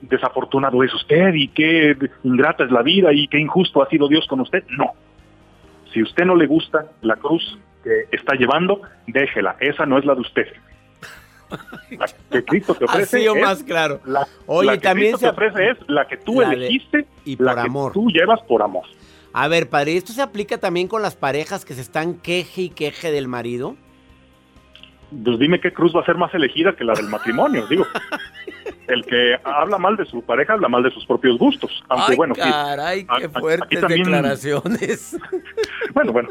desafortunado 0.00 0.82
es 0.82 0.92
usted 0.92 1.34
y 1.34 1.48
qué 1.48 1.96
ingrata 2.24 2.64
es 2.64 2.70
la 2.70 2.82
vida 2.82 3.12
y 3.12 3.28
qué 3.28 3.38
injusto 3.38 3.82
ha 3.82 3.88
sido 3.88 4.08
Dios 4.08 4.26
con 4.26 4.40
usted. 4.40 4.64
No. 4.70 4.92
Si 5.92 6.02
usted 6.02 6.24
no 6.24 6.34
le 6.34 6.46
gusta 6.46 6.86
la 7.02 7.14
cruz 7.14 7.58
que 7.84 8.06
está 8.16 8.34
llevando, 8.34 8.80
déjela. 9.06 9.56
Esa 9.60 9.86
no 9.86 9.98
es 9.98 10.04
la 10.04 10.14
de 10.14 10.20
usted. 10.22 10.46
La 11.90 12.06
que 12.32 12.44
Cristo 12.44 12.74
te 12.74 12.84
ofrece. 12.86 13.18
Sido 13.20 13.36
es 13.36 13.42
más 13.42 13.62
claro. 13.62 14.00
La, 14.04 14.26
Oye, 14.46 14.66
la 14.66 14.72
que 14.74 14.80
también 14.80 15.12
Cristo 15.12 15.18
se- 15.18 15.26
te 15.26 15.46
ofrece 15.48 15.70
es 15.70 15.78
la 15.88 16.06
que 16.08 16.16
tú 16.16 16.40
La 16.40 16.52
elegiste 16.52 17.06
y 17.24 17.36
la 17.36 17.52
por 17.52 17.54
que 17.62 17.66
amor. 17.68 17.92
tú 17.92 18.08
llevas 18.10 18.40
por 18.42 18.62
amor. 18.62 18.84
A 19.32 19.48
ver, 19.48 19.68
padre, 19.68 19.96
¿esto 19.96 20.12
se 20.12 20.22
aplica 20.22 20.58
también 20.58 20.88
con 20.88 21.02
las 21.02 21.14
parejas 21.16 21.64
que 21.64 21.74
se 21.74 21.80
están 21.80 22.14
queje 22.14 22.62
y 22.62 22.68
queje 22.70 23.10
del 23.12 23.28
marido? 23.28 23.76
Pues 25.24 25.38
dime 25.38 25.60
qué 25.60 25.72
cruz 25.72 25.94
va 25.94 26.00
a 26.00 26.04
ser 26.04 26.16
más 26.16 26.32
elegida 26.34 26.74
que 26.74 26.82
la 26.82 26.94
del 26.94 27.08
matrimonio, 27.08 27.66
digo. 27.70 27.86
El 28.88 29.04
que 29.04 29.36
habla 29.44 29.78
mal 29.78 29.96
de 29.96 30.04
su 30.06 30.22
pareja 30.22 30.54
habla 30.54 30.68
mal 30.68 30.82
de 30.82 30.90
sus 30.90 31.04
propios 31.06 31.38
gustos. 31.38 31.84
Aunque 31.88 32.12
Ay, 32.12 32.16
bueno, 32.16 32.34
sí, 32.34 32.40
caray, 32.40 33.06
a- 33.08 33.18
qué 33.18 33.24
a- 33.26 33.40
fuertes 33.40 33.80
también- 33.80 34.02
declaraciones. 34.04 35.16
Bueno, 35.94 36.12
bueno, 36.12 36.28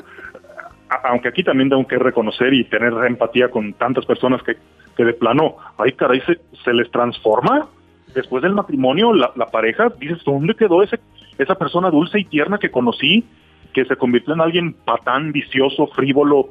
aunque 1.04 1.30
aquí 1.30 1.44
también 1.44 1.70
tengo 1.70 1.88
que 1.88 1.98
reconocer 1.98 2.54
y 2.54 2.66
tener 2.66 2.94
empatía 3.08 3.50
con 3.50 3.74
tantas 3.74 4.06
personas 4.06 4.42
que, 4.44 4.56
que 4.96 5.06
de 5.06 5.14
plano, 5.14 5.56
ay 5.78 5.94
caray, 5.94 6.22
se, 6.22 6.40
se 6.64 6.74
les 6.74 6.90
transforma 6.92 7.68
después 8.14 8.44
del 8.44 8.54
matrimonio 8.54 9.14
la, 9.14 9.46
pareja, 9.52 9.92
dices, 10.00 10.24
¿dónde 10.24 10.56
quedó 10.56 10.84
ese, 10.84 11.00
esa 11.38 11.56
persona 11.56 11.90
dulce 11.90 12.20
y 12.20 12.26
tierna 12.26 12.58
que 12.58 12.72
conocí, 12.72 13.24
que 13.74 13.86
se 13.86 13.96
convirtió 13.96 14.34
en 14.34 14.42
alguien 14.42 14.74
patán, 14.74 15.32
vicioso, 15.32 15.88
frívolo? 15.88 16.50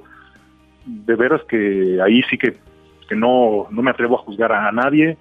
De 0.85 1.15
veras 1.15 1.43
que 1.45 1.99
ahí 2.03 2.23
sí 2.29 2.37
que, 2.37 2.57
que 3.09 3.15
no, 3.15 3.69
no 3.71 3.83
me 3.83 3.91
atrevo 3.91 4.17
a 4.17 4.23
juzgar 4.23 4.53
a 4.53 4.73
nadie 4.73 5.17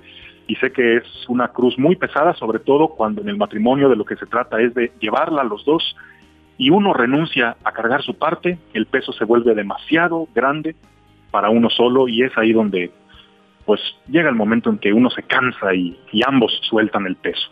y 0.47 0.55
sé 0.55 0.71
que 0.71 0.97
es 0.97 1.03
una 1.27 1.49
cruz 1.49 1.77
muy 1.77 1.95
pesada, 1.95 2.33
sobre 2.33 2.59
todo 2.59 2.89
cuando 2.89 3.21
en 3.21 3.29
el 3.29 3.37
matrimonio 3.37 3.89
de 3.89 3.95
lo 3.95 4.05
que 4.05 4.15
se 4.15 4.25
trata 4.25 4.59
es 4.59 4.73
de 4.73 4.91
llevarla 4.99 5.41
a 5.41 5.45
los 5.45 5.63
dos 5.65 5.95
y 6.61 6.69
uno 6.69 6.93
renuncia 6.93 7.57
a 7.63 7.71
cargar 7.71 8.03
su 8.03 8.19
parte, 8.19 8.59
el 8.75 8.85
peso 8.85 9.11
se 9.13 9.25
vuelve 9.25 9.55
demasiado 9.55 10.27
grande 10.35 10.75
para 11.31 11.49
uno 11.49 11.71
solo 11.71 12.07
y 12.07 12.21
es 12.21 12.37
ahí 12.37 12.53
donde 12.53 12.91
pues 13.65 13.81
llega 14.07 14.29
el 14.29 14.35
momento 14.35 14.69
en 14.69 14.77
que 14.77 14.93
uno 14.93 15.09
se 15.09 15.23
cansa 15.23 15.73
y, 15.73 15.97
ambos 16.23 16.51
sueltan 16.69 17.07
el 17.07 17.15
peso. 17.15 17.49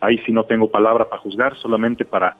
Ahí 0.00 0.16
sí 0.24 0.32
no 0.32 0.44
tengo 0.44 0.70
palabra 0.70 1.10
para 1.10 1.20
juzgar, 1.20 1.56
solamente 1.58 2.06
para 2.06 2.38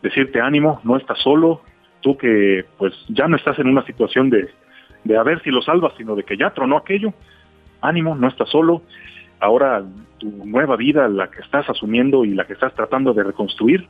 decirte 0.00 0.40
ánimo, 0.40 0.80
no 0.82 0.96
estás 0.96 1.18
solo, 1.18 1.60
tú 2.00 2.16
que 2.16 2.64
pues 2.78 2.94
ya 3.10 3.28
no 3.28 3.36
estás 3.36 3.58
en 3.58 3.68
una 3.68 3.84
situación 3.84 4.30
de, 4.30 4.48
de 5.04 5.18
a 5.18 5.22
ver 5.22 5.42
si 5.42 5.50
lo 5.50 5.60
salvas, 5.60 5.92
sino 5.98 6.16
de 6.16 6.22
que 6.22 6.38
ya 6.38 6.54
tronó 6.54 6.78
aquello, 6.78 7.12
ánimo, 7.82 8.14
no 8.14 8.28
estás 8.28 8.48
solo, 8.48 8.80
ahora 9.40 9.84
tu 10.16 10.30
nueva 10.46 10.76
vida, 10.76 11.06
la 11.06 11.30
que 11.30 11.42
estás 11.42 11.68
asumiendo 11.68 12.24
y 12.24 12.32
la 12.32 12.46
que 12.46 12.54
estás 12.54 12.74
tratando 12.74 13.12
de 13.12 13.24
reconstruir, 13.24 13.86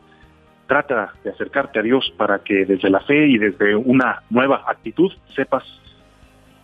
trata 0.67 1.13
de 1.23 1.31
acercarte 1.31 1.79
a 1.79 1.83
Dios 1.83 2.13
para 2.17 2.41
que 2.41 2.65
desde 2.65 2.91
la 2.91 3.01
fe 3.01 3.27
y 3.27 3.39
desde 3.39 3.75
una 3.77 4.23
nueva 4.31 4.65
actitud 4.67 5.13
sepas 5.35 5.63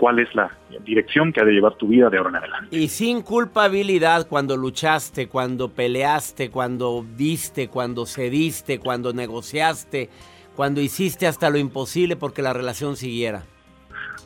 cuál 0.01 0.19
es 0.19 0.35
la 0.35 0.51
dirección 0.85 1.31
que 1.33 1.41
ha 1.41 1.45
de 1.45 1.53
llevar 1.53 1.75
tu 1.75 1.89
vida 1.89 2.09
de 2.09 2.17
ahora 2.17 2.31
en 2.31 2.37
adelante. 2.37 2.77
Y 2.77 2.89
sin 2.89 3.21
culpabilidad 3.21 4.27
cuando 4.29 4.57
luchaste, 4.57 5.29
cuando 5.29 5.69
peleaste, 5.69 6.51
cuando 6.51 7.05
diste, 7.17 7.69
cuando 7.69 8.07
cediste, 8.07 8.79
cuando 8.79 9.13
negociaste, 9.13 10.09
cuando 10.57 10.81
hiciste 10.81 11.27
hasta 11.27 11.51
lo 11.51 11.59
imposible 11.59 12.17
porque 12.17 12.41
la 12.41 12.55
relación 12.55 12.97
siguiera? 12.97 13.43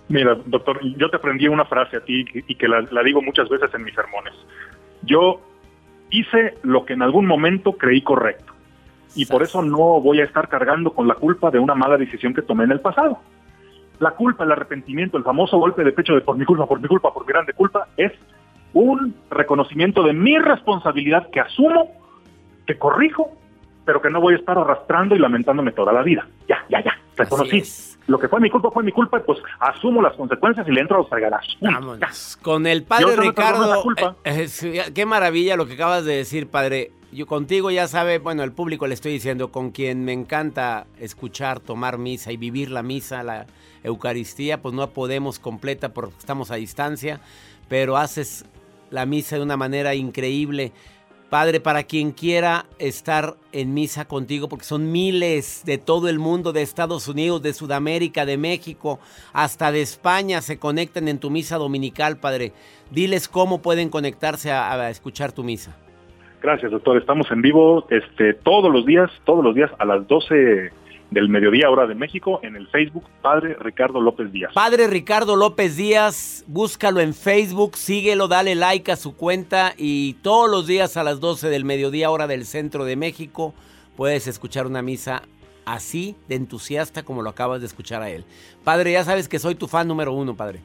Mira, 0.09 0.37
doctor, 0.47 0.79
yo 0.97 1.11
te 1.11 1.17
aprendí 1.17 1.49
una 1.49 1.65
frase 1.65 1.97
a 1.97 2.01
ti 2.01 2.25
y 2.33 2.55
que 2.55 2.69
la, 2.69 2.83
la 2.93 3.03
digo 3.03 3.21
muchas 3.21 3.49
veces 3.49 3.71
en 3.75 3.83
mis 3.83 3.95
sermones. 3.95 4.35
Yo 5.03 5.41
hice 6.11 6.55
lo 6.63 6.85
que 6.85 6.93
en 6.93 7.03
algún 7.03 7.27
momento 7.27 7.73
creí 7.73 8.01
correcto 8.01 8.54
y 9.15 9.27
por 9.27 9.43
eso 9.43 9.63
no 9.63 10.01
voy 10.01 10.21
a 10.21 10.25
estar 10.25 10.49
cargando 10.49 10.93
con 10.93 11.07
la 11.07 11.15
culpa 11.15 11.51
de 11.51 11.59
una 11.59 11.75
mala 11.75 11.97
decisión 11.97 12.35
que 12.35 12.43
tomé 12.43 12.65
en 12.65 12.73
el 12.73 12.81
pasado. 12.81 13.19
La 14.01 14.13
culpa, 14.13 14.45
el 14.45 14.53
arrepentimiento, 14.53 15.17
el 15.17 15.25
famoso 15.25 15.59
golpe 15.59 15.85
de 15.85 15.93
pecho 15.93 16.15
de 16.15 16.21
por 16.21 16.37
mi 16.37 16.45
culpa, 16.45 16.67
por 16.67 16.81
mi 16.81 16.89
culpa, 16.89 17.13
por 17.13 17.25
mi 17.25 17.33
grande 17.33 17.53
culpa, 17.53 17.89
es 17.97 18.13
un 18.73 19.15
reconocimiento 19.31 20.03
de 20.03 20.13
mi 20.13 20.37
responsabilidad 20.39 21.31
que 21.31 21.41
asumo, 21.41 21.93
que 22.67 22.77
corrijo, 22.77 23.31
pero 23.85 24.03
que 24.03 24.11
no 24.11 24.21
voy 24.21 24.35
a 24.35 24.39
estar 24.39 24.59
arrastrando 24.59 25.15
y 25.15 25.19
lamentándome 25.19 25.73
toda 25.73 25.93
la 25.93 26.03
vida. 26.03 26.27
Ya, 26.49 26.65
ya, 26.69 26.83
ya, 26.83 26.99
reconocí. 27.17 27.63
Lo 28.07 28.19
que 28.19 28.29
fue 28.29 28.41
mi 28.41 28.51
culpa 28.51 28.71
fue 28.71 28.83
mi 28.83 28.93
culpa, 28.93 29.21
pues 29.21 29.39
asumo 29.61 30.03
las 30.03 30.15
consecuencias 30.15 30.67
y 30.69 30.73
le 30.73 30.81
entro 30.81 30.97
a 30.97 31.01
los. 31.01 31.57
Vámonos. 31.61 32.39
Con 32.43 32.67
el 32.67 32.83
padre 32.83 33.17
Ricardo. 33.17 33.83
eh, 34.25 34.47
eh, 34.63 34.83
qué 34.95 35.07
maravilla 35.07 35.57
lo 35.57 35.67
que 35.67 35.75
acabas 35.75 36.05
de 36.05 36.17
decir, 36.17 36.51
padre. 36.51 36.91
Yo 37.15 37.29
contigo 37.29 37.71
ya 37.71 37.87
sabe, 37.87 38.19
bueno, 38.19 38.43
el 38.43 38.51
público 38.51 38.89
le 38.89 38.95
estoy 38.95 39.13
diciendo, 39.13 39.53
con 39.53 39.71
quien 39.71 40.05
me 40.05 40.13
encanta 40.13 40.89
escuchar, 40.99 41.61
tomar 41.61 41.97
misa 41.97 42.33
y 42.33 42.37
vivir 42.37 42.73
la 42.73 42.83
misa, 42.83 43.23
la 43.23 43.47
Eucaristía, 43.85 44.61
pues 44.61 44.75
no 44.75 44.91
podemos 44.91 45.39
completa 45.39 45.95
porque 45.95 46.17
estamos 46.19 46.51
a 46.51 46.57
distancia, 46.57 47.21
pero 47.69 47.99
haces 47.99 48.47
la 48.91 49.07
misa 49.07 49.37
de 49.37 49.43
una 49.43 49.57
manera 49.57 49.95
increíble. 49.95 50.73
Padre, 51.31 51.61
para 51.61 51.85
quien 51.85 52.11
quiera 52.11 52.67
estar 52.81 53.37
en 53.53 53.75
misa 53.75 54.07
contigo, 54.07 54.49
porque 54.49 54.65
son 54.65 54.91
miles 54.91 55.63
de 55.65 55.79
todo 55.79 56.09
el 56.09 56.19
mundo, 56.19 56.53
de 56.53 56.63
Estados 56.63 57.07
Unidos, 57.07 57.43
de 57.43 57.53
Sudamérica, 57.53 58.27
de 58.27 58.39
México, 58.39 58.99
hasta 59.33 59.71
de 59.71 59.83
España, 59.83 60.43
se 60.43 60.59
conectan 60.59 61.07
en 61.07 61.21
tu 61.21 61.31
misa 61.31 61.59
dominical, 61.59 62.19
Padre. 62.19 62.53
Diles 62.91 63.29
cómo 63.29 63.63
pueden 63.63 63.89
conectarse 63.89 64.51
a, 64.51 64.73
a 64.73 64.91
escuchar 64.91 65.31
tu 65.31 65.45
misa. 65.45 65.77
Gracias, 66.45 66.71
doctor. 66.71 66.99
Estamos 66.99 67.31
en 67.31 67.41
vivo 67.41 67.87
este, 67.89 68.35
todos 68.35 68.71
los 68.71 68.85
días, 68.85 69.11
todos 69.25 69.43
los 69.43 69.55
días 69.55 69.71
a 69.79 69.87
las 69.87 70.07
12 70.07 70.71
del 71.11 71.29
mediodía, 71.31 71.71
hora 71.71 71.87
de 71.87 71.95
México, 71.95 72.41
en 72.43 72.55
el 72.55 72.69
Facebook 72.69 73.05
Padre 73.23 73.57
Ricardo 73.59 73.99
López 73.99 74.31
Díaz. 74.31 74.53
Padre 74.53 74.87
Ricardo 74.87 75.37
López 75.37 75.75
Díaz, 75.79 76.45
búscalo 76.47 77.01
en 77.01 77.15
Facebook, 77.15 77.79
síguelo, 77.79 78.29
dale 78.29 78.57
like 78.57 78.93
a 78.93 78.97
su 78.97 79.17
cuenta 79.17 79.73
y 79.79 80.19
todos 80.21 80.51
los 80.51 80.67
días 80.67 80.99
a 80.99 81.03
las 81.03 81.19
12 81.19 81.49
del 81.49 81.65
mediodía, 81.65 82.11
hora 82.11 82.27
del 82.27 82.45
centro 82.45 82.85
de 82.85 82.97
México, 82.97 83.55
puedes 83.97 84.27
escuchar 84.27 84.67
una 84.67 84.83
misa 84.83 85.23
así 85.65 86.15
de 86.29 86.35
entusiasta 86.35 87.05
como 87.05 87.23
lo 87.23 87.31
acabas 87.31 87.61
de 87.61 87.69
escuchar 87.69 88.03
a 88.03 88.11
él. 88.11 88.27
Padre, 88.65 88.93
ya 88.93 89.03
sabes 89.03 89.31
que 89.31 89.39
soy 89.39 89.55
tu 89.55 89.67
fan 89.67 89.89
número 89.89 90.13
uno, 90.13 90.37
padre. 90.37 90.61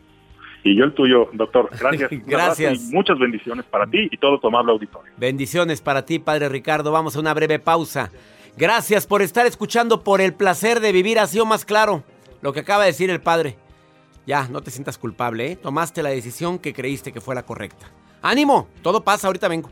Y 0.63 0.77
yo 0.77 0.83
el 0.85 0.93
tuyo, 0.93 1.29
doctor. 1.33 1.69
Gracias. 1.79 2.11
Gracias. 2.25 2.89
y 2.89 2.93
muchas 2.93 3.17
bendiciones 3.17 3.65
para 3.65 3.85
ti 3.87 4.07
y 4.11 4.17
todo 4.17 4.39
tu 4.39 4.47
amable 4.47 4.71
auditorio. 4.71 5.11
Bendiciones 5.17 5.81
para 5.81 6.05
ti, 6.05 6.19
Padre 6.19 6.49
Ricardo. 6.49 6.91
Vamos 6.91 7.15
a 7.15 7.19
una 7.19 7.33
breve 7.33 7.59
pausa. 7.59 8.11
Gracias 8.57 9.07
por 9.07 9.21
estar 9.21 9.45
escuchando, 9.45 10.03
por 10.03 10.21
el 10.21 10.33
placer 10.33 10.79
de 10.79 10.91
vivir. 10.91 11.19
Ha 11.19 11.27
sido 11.27 11.45
más 11.45 11.65
claro 11.65 12.03
lo 12.41 12.53
que 12.53 12.61
acaba 12.61 12.83
de 12.83 12.91
decir 12.91 13.09
el 13.09 13.21
Padre. 13.21 13.55
Ya, 14.25 14.47
no 14.47 14.61
te 14.61 14.69
sientas 14.69 14.97
culpable, 14.97 15.51
¿eh? 15.51 15.55
Tomaste 15.55 16.03
la 16.03 16.09
decisión 16.09 16.59
que 16.59 16.73
creíste 16.73 17.11
que 17.11 17.21
fue 17.21 17.35
la 17.35 17.43
correcta. 17.43 17.87
¡Ánimo! 18.21 18.67
Todo 18.81 19.03
pasa, 19.03 19.27
ahorita 19.27 19.47
vengo. 19.47 19.71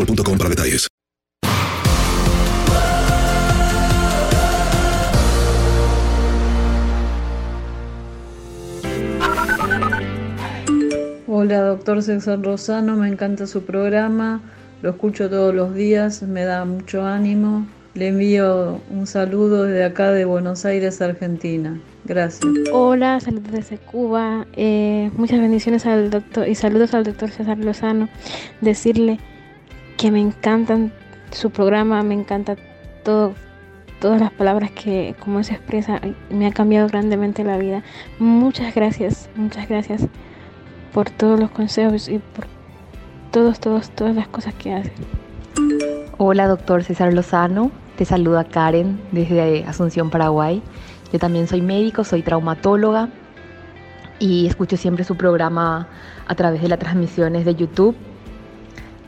boostmobile.com 0.05 0.37
para 0.37 0.49
detalles. 0.49 0.87
Hola, 11.27 11.61
doctor 11.61 12.03
César 12.03 12.41
Rosano, 12.41 12.97
me 12.97 13.07
encanta 13.07 13.47
su 13.47 13.63
programa, 13.63 14.41
lo 14.81 14.91
escucho 14.91 15.29
todos 15.29 15.55
los 15.55 15.73
días, 15.73 16.21
me 16.23 16.43
da 16.43 16.65
mucho 16.65 17.05
ánimo. 17.05 17.65
Le 17.93 18.07
envío 18.07 18.79
un 18.89 19.05
saludo 19.05 19.63
desde 19.63 19.83
acá 19.83 20.11
de 20.11 20.23
Buenos 20.23 20.65
Aires, 20.65 21.01
Argentina. 21.01 21.77
Gracias. 22.05 22.45
Hola, 22.71 23.19
saludos 23.19 23.51
desde 23.51 23.77
Cuba. 23.77 24.45
Eh, 24.53 25.11
muchas 25.17 25.41
bendiciones 25.41 25.85
al 25.85 26.09
doctor 26.09 26.47
y 26.47 26.55
saludos 26.55 26.93
al 26.93 27.03
doctor 27.03 27.31
César 27.31 27.57
Lozano. 27.57 28.07
Decirle 28.61 29.19
que 30.01 30.09
me 30.09 30.19
encantan 30.19 30.91
su 31.29 31.51
programa, 31.51 32.01
me 32.01 32.15
encanta 32.15 32.55
todo, 33.03 33.35
todas 33.99 34.19
las 34.19 34.31
palabras 34.31 34.71
que 34.71 35.13
como 35.19 35.43
se 35.43 35.53
expresa, 35.53 36.01
me 36.31 36.47
ha 36.47 36.51
cambiado 36.51 36.87
grandemente 36.87 37.43
la 37.43 37.59
vida. 37.59 37.83
Muchas 38.17 38.73
gracias, 38.73 39.29
muchas 39.35 39.69
gracias 39.69 40.07
por 40.91 41.11
todos 41.11 41.39
los 41.39 41.51
consejos 41.51 42.09
y 42.09 42.17
por 42.17 42.47
todos, 43.29 43.59
todos, 43.59 43.91
todas 43.91 44.15
las 44.15 44.27
cosas 44.27 44.55
que 44.55 44.73
hace. 44.73 44.91
Hola, 46.17 46.47
doctor 46.47 46.83
César 46.83 47.13
Lozano. 47.13 47.69
Te 47.95 48.03
saluda 48.03 48.43
Karen 48.43 48.99
desde 49.11 49.65
Asunción, 49.65 50.09
Paraguay. 50.09 50.63
Yo 51.13 51.19
también 51.19 51.45
soy 51.45 51.61
médico, 51.61 52.03
soy 52.03 52.23
traumatóloga 52.23 53.09
y 54.17 54.47
escucho 54.47 54.77
siempre 54.77 55.03
su 55.03 55.15
programa 55.15 55.87
a 56.25 56.33
través 56.33 56.63
de 56.63 56.69
las 56.69 56.79
transmisiones 56.79 57.45
de 57.45 57.53
YouTube. 57.53 57.95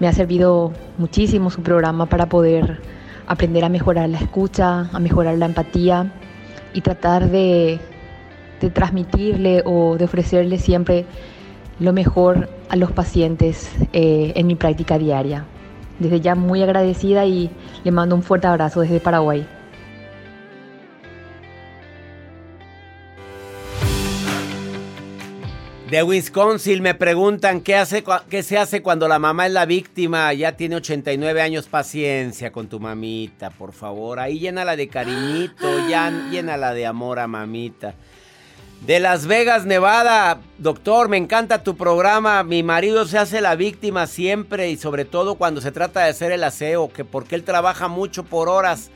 Me 0.04 0.10
ha 0.10 0.12
servido 0.12 0.74
muchísimo 0.98 1.50
su 1.50 1.62
programa 1.64 2.08
para 2.08 2.26
poder 2.26 2.82
aprender 3.26 3.64
a 3.64 3.70
mejorar 3.70 4.10
la 4.10 4.20
escucha, 4.20 4.90
a 4.92 5.00
mejorar 5.00 5.38
la 5.38 5.46
empatía 5.46 6.12
y 6.74 6.82
tratar 6.82 7.30
de, 7.30 7.80
transmitirle 8.74 9.64
o 9.66 9.96
de 9.98 10.04
ofrecerle 10.04 10.58
siempre 10.58 11.06
lo 11.80 11.94
mejor 11.94 12.50
a 12.68 12.76
los 12.76 12.92
pacientes 12.92 13.72
eh, 13.94 14.34
en 14.36 14.46
mi 14.46 14.56
práctica 14.56 14.98
diaria. 14.98 15.46
Desde 16.00 16.20
ya 16.20 16.36
muy 16.36 16.62
agradecida 16.62 17.26
y 17.26 17.50
le 17.86 17.92
mando 17.92 18.14
un 18.14 18.24
fuerte 18.24 18.48
abrazo 18.48 18.82
desde 18.82 19.00
Paraguay. 19.00 19.48
De 25.94 26.02
Wisconsin 26.02 26.82
me 26.82 26.96
preguntan 26.96 27.62
qué, 27.62 27.76
hace, 27.76 28.04
qué 28.28 28.42
se 28.42 28.58
hace 28.58 28.82
cuando 28.82 29.08
la 29.08 29.20
mamá 29.20 29.46
es 29.46 29.54
la 29.54 29.68
víctima. 29.68 30.34
Ya 30.34 30.54
tiene 30.54 30.78
89 30.78 31.40
años. 31.40 31.68
Paciencia 31.68 32.52
con 32.52 32.68
tu 32.68 32.80
mamita, 32.80 33.52
por 33.52 33.74
favor. 33.74 34.20
Ahí 34.20 34.40
llénala 34.40 34.76
de 34.76 34.88
cariñito, 34.88 35.88
ya, 35.88 36.10
llénala 36.32 36.74
de 36.74 36.88
amor 36.88 37.20
a 37.20 37.28
mamita. 37.28 37.94
De 38.88 39.00
Las 39.00 39.28
Vegas, 39.28 39.68
Nevada. 39.68 40.40
Doctor, 40.58 41.10
me 41.10 41.18
encanta 41.18 41.62
tu 41.62 41.78
programa. 41.78 42.42
Mi 42.42 42.64
marido 42.64 43.06
se 43.06 43.20
hace 43.20 43.40
la 43.40 43.54
víctima 43.54 44.08
siempre 44.08 44.72
y 44.72 44.78
sobre 44.78 45.06
todo 45.06 45.36
cuando 45.36 45.62
se 45.62 45.72
trata 45.72 46.06
de 46.06 46.10
hacer 46.10 46.32
el 46.32 46.44
aseo, 46.44 46.92
que 46.92 47.06
porque 47.06 47.36
él 47.36 47.44
trabaja 47.44 47.88
mucho 47.88 48.24
por 48.24 48.50
horas 48.50 48.90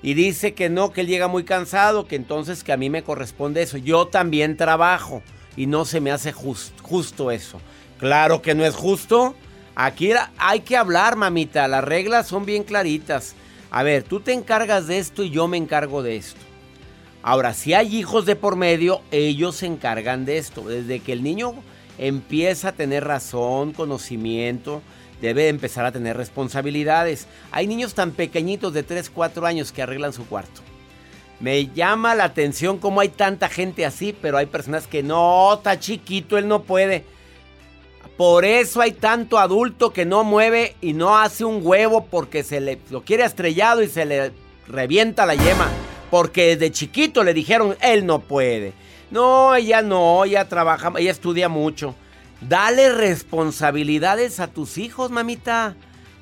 y 0.00 0.14
dice 0.14 0.54
que 0.54 0.70
no, 0.70 0.94
que 0.94 1.02
él 1.02 1.08
llega 1.08 1.28
muy 1.28 1.44
cansado, 1.44 2.06
que 2.06 2.16
entonces 2.16 2.64
que 2.64 2.72
a 2.72 2.78
mí 2.78 2.88
me 2.88 3.02
corresponde 3.02 3.60
eso. 3.60 3.76
Yo 3.76 4.06
también 4.06 4.56
trabajo 4.56 5.22
y 5.58 5.66
no 5.66 5.84
se 5.84 6.00
me 6.00 6.12
hace 6.12 6.32
justo 6.32 7.32
eso. 7.32 7.60
Claro 7.98 8.40
que 8.42 8.54
no 8.54 8.64
es 8.64 8.76
justo. 8.76 9.34
Aquí 9.74 10.12
hay 10.38 10.60
que 10.60 10.76
hablar, 10.76 11.16
mamita. 11.16 11.66
Las 11.66 11.82
reglas 11.82 12.28
son 12.28 12.46
bien 12.46 12.62
claritas. 12.62 13.34
A 13.72 13.82
ver, 13.82 14.04
tú 14.04 14.20
te 14.20 14.32
encargas 14.32 14.86
de 14.86 14.98
esto 14.98 15.24
y 15.24 15.30
yo 15.30 15.48
me 15.48 15.56
encargo 15.56 16.04
de 16.04 16.14
esto. 16.14 16.40
Ahora, 17.24 17.54
si 17.54 17.74
hay 17.74 17.96
hijos 17.96 18.24
de 18.24 18.36
por 18.36 18.54
medio, 18.54 19.02
ellos 19.10 19.56
se 19.56 19.66
encargan 19.66 20.24
de 20.24 20.38
esto. 20.38 20.62
Desde 20.62 21.00
que 21.00 21.12
el 21.12 21.24
niño 21.24 21.54
empieza 21.98 22.68
a 22.68 22.72
tener 22.72 23.04
razón, 23.04 23.72
conocimiento, 23.72 24.80
debe 25.20 25.48
empezar 25.48 25.84
a 25.84 25.90
tener 25.90 26.16
responsabilidades. 26.16 27.26
Hay 27.50 27.66
niños 27.66 27.94
tan 27.94 28.12
pequeñitos 28.12 28.72
de 28.72 28.84
3, 28.84 29.10
4 29.10 29.44
años 29.44 29.72
que 29.72 29.82
arreglan 29.82 30.12
su 30.12 30.24
cuarto. 30.24 30.67
Me 31.40 31.68
llama 31.68 32.14
la 32.14 32.24
atención 32.24 32.78
cómo 32.78 33.00
hay 33.00 33.10
tanta 33.10 33.48
gente 33.48 33.86
así, 33.86 34.12
pero 34.12 34.38
hay 34.38 34.46
personas 34.46 34.86
que 34.86 35.02
no, 35.02 35.54
está 35.54 35.78
chiquito, 35.78 36.36
él 36.36 36.48
no 36.48 36.62
puede. 36.62 37.04
Por 38.16 38.44
eso 38.44 38.80
hay 38.80 38.90
tanto 38.90 39.38
adulto 39.38 39.92
que 39.92 40.04
no 40.04 40.24
mueve 40.24 40.74
y 40.80 40.92
no 40.92 41.16
hace 41.16 41.44
un 41.44 41.60
huevo 41.62 42.06
porque 42.06 42.42
se 42.42 42.60
le 42.60 42.80
lo 42.90 43.04
quiere 43.04 43.24
estrellado 43.24 43.80
y 43.80 43.88
se 43.88 44.04
le 44.04 44.32
revienta 44.66 45.24
la 45.24 45.36
yema. 45.36 45.68
Porque 46.10 46.56
desde 46.56 46.72
chiquito 46.72 47.22
le 47.22 47.34
dijeron, 47.34 47.76
él 47.80 48.06
no 48.06 48.18
puede. 48.18 48.72
No, 49.12 49.54
ella 49.54 49.82
no, 49.82 50.24
ella 50.24 50.48
trabaja, 50.48 50.92
ella 50.96 51.12
estudia 51.12 51.48
mucho. 51.48 51.94
Dale 52.40 52.92
responsabilidades 52.92 54.40
a 54.40 54.48
tus 54.48 54.78
hijos, 54.78 55.12
mamita. 55.12 55.76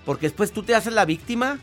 Porque 0.05 0.27
después 0.27 0.53
tú 0.53 0.63
te 0.63 0.75
haces 0.75 0.93
la 0.93 1.07
víctima. 1.07 1.59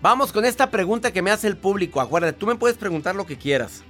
Vamos 0.00 0.32
con 0.32 0.44
esta 0.44 0.70
pregunta 0.70 1.12
que 1.12 1.22
me 1.22 1.32
hace 1.32 1.48
el 1.48 1.56
público. 1.56 2.00
Acuérdate, 2.00 2.38
tú 2.38 2.46
me 2.46 2.54
puedes 2.54 2.76
preguntar 2.76 3.16
lo 3.16 3.26
que 3.26 3.36
quieras. 3.36 3.82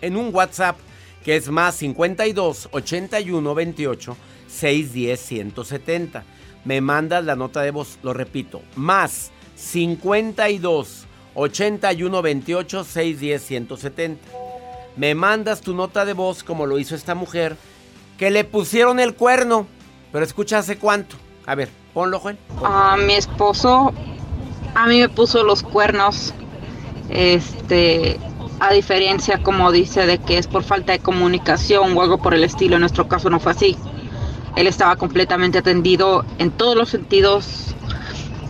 En 0.00 0.16
un 0.16 0.34
WhatsApp 0.34 0.78
que 1.22 1.36
es 1.36 1.50
más 1.50 1.74
52 1.76 2.68
81 2.72 3.54
28 3.54 4.16
610 4.46 5.20
170. 5.20 6.24
Me 6.64 6.80
mandas 6.80 7.24
la 7.24 7.36
nota 7.36 7.60
de 7.60 7.72
voz, 7.72 7.98
lo 8.02 8.14
repito, 8.14 8.62
más 8.74 9.32
52 9.56 11.06
81 11.34 12.22
28 12.22 12.84
610 12.84 13.42
170. 13.42 14.28
Me 14.96 15.14
mandas 15.14 15.60
tu 15.60 15.74
nota 15.74 16.06
de 16.06 16.14
voz 16.14 16.42
como 16.42 16.64
lo 16.64 16.78
hizo 16.78 16.94
esta 16.94 17.14
mujer 17.14 17.56
que 18.18 18.30
le 18.30 18.44
pusieron 18.44 18.98
el 18.98 19.14
cuerno. 19.14 19.66
Pero 20.10 20.24
escucha 20.24 20.58
hace 20.58 20.78
cuánto. 20.78 21.16
A 21.44 21.54
ver, 21.54 21.68
ponlo, 21.92 22.18
Juan. 22.18 22.38
A 22.62 22.96
mi 22.96 23.14
esposo 23.14 23.92
a 24.74 24.86
mí 24.86 25.00
me 25.00 25.08
puso 25.08 25.44
los 25.44 25.62
cuernos, 25.62 26.34
este, 27.08 28.18
a 28.60 28.72
diferencia, 28.72 29.42
como 29.42 29.72
dice, 29.72 30.06
de 30.06 30.18
que 30.18 30.38
es 30.38 30.46
por 30.46 30.62
falta 30.62 30.92
de 30.92 30.98
comunicación 30.98 31.96
o 31.96 32.02
algo 32.02 32.18
por 32.18 32.34
el 32.34 32.44
estilo. 32.44 32.76
En 32.76 32.80
nuestro 32.80 33.08
caso 33.08 33.30
no 33.30 33.40
fue 33.40 33.52
así. 33.52 33.76
Él 34.56 34.66
estaba 34.66 34.96
completamente 34.96 35.58
atendido 35.58 36.24
en 36.38 36.50
todos 36.50 36.76
los 36.76 36.88
sentidos. 36.88 37.74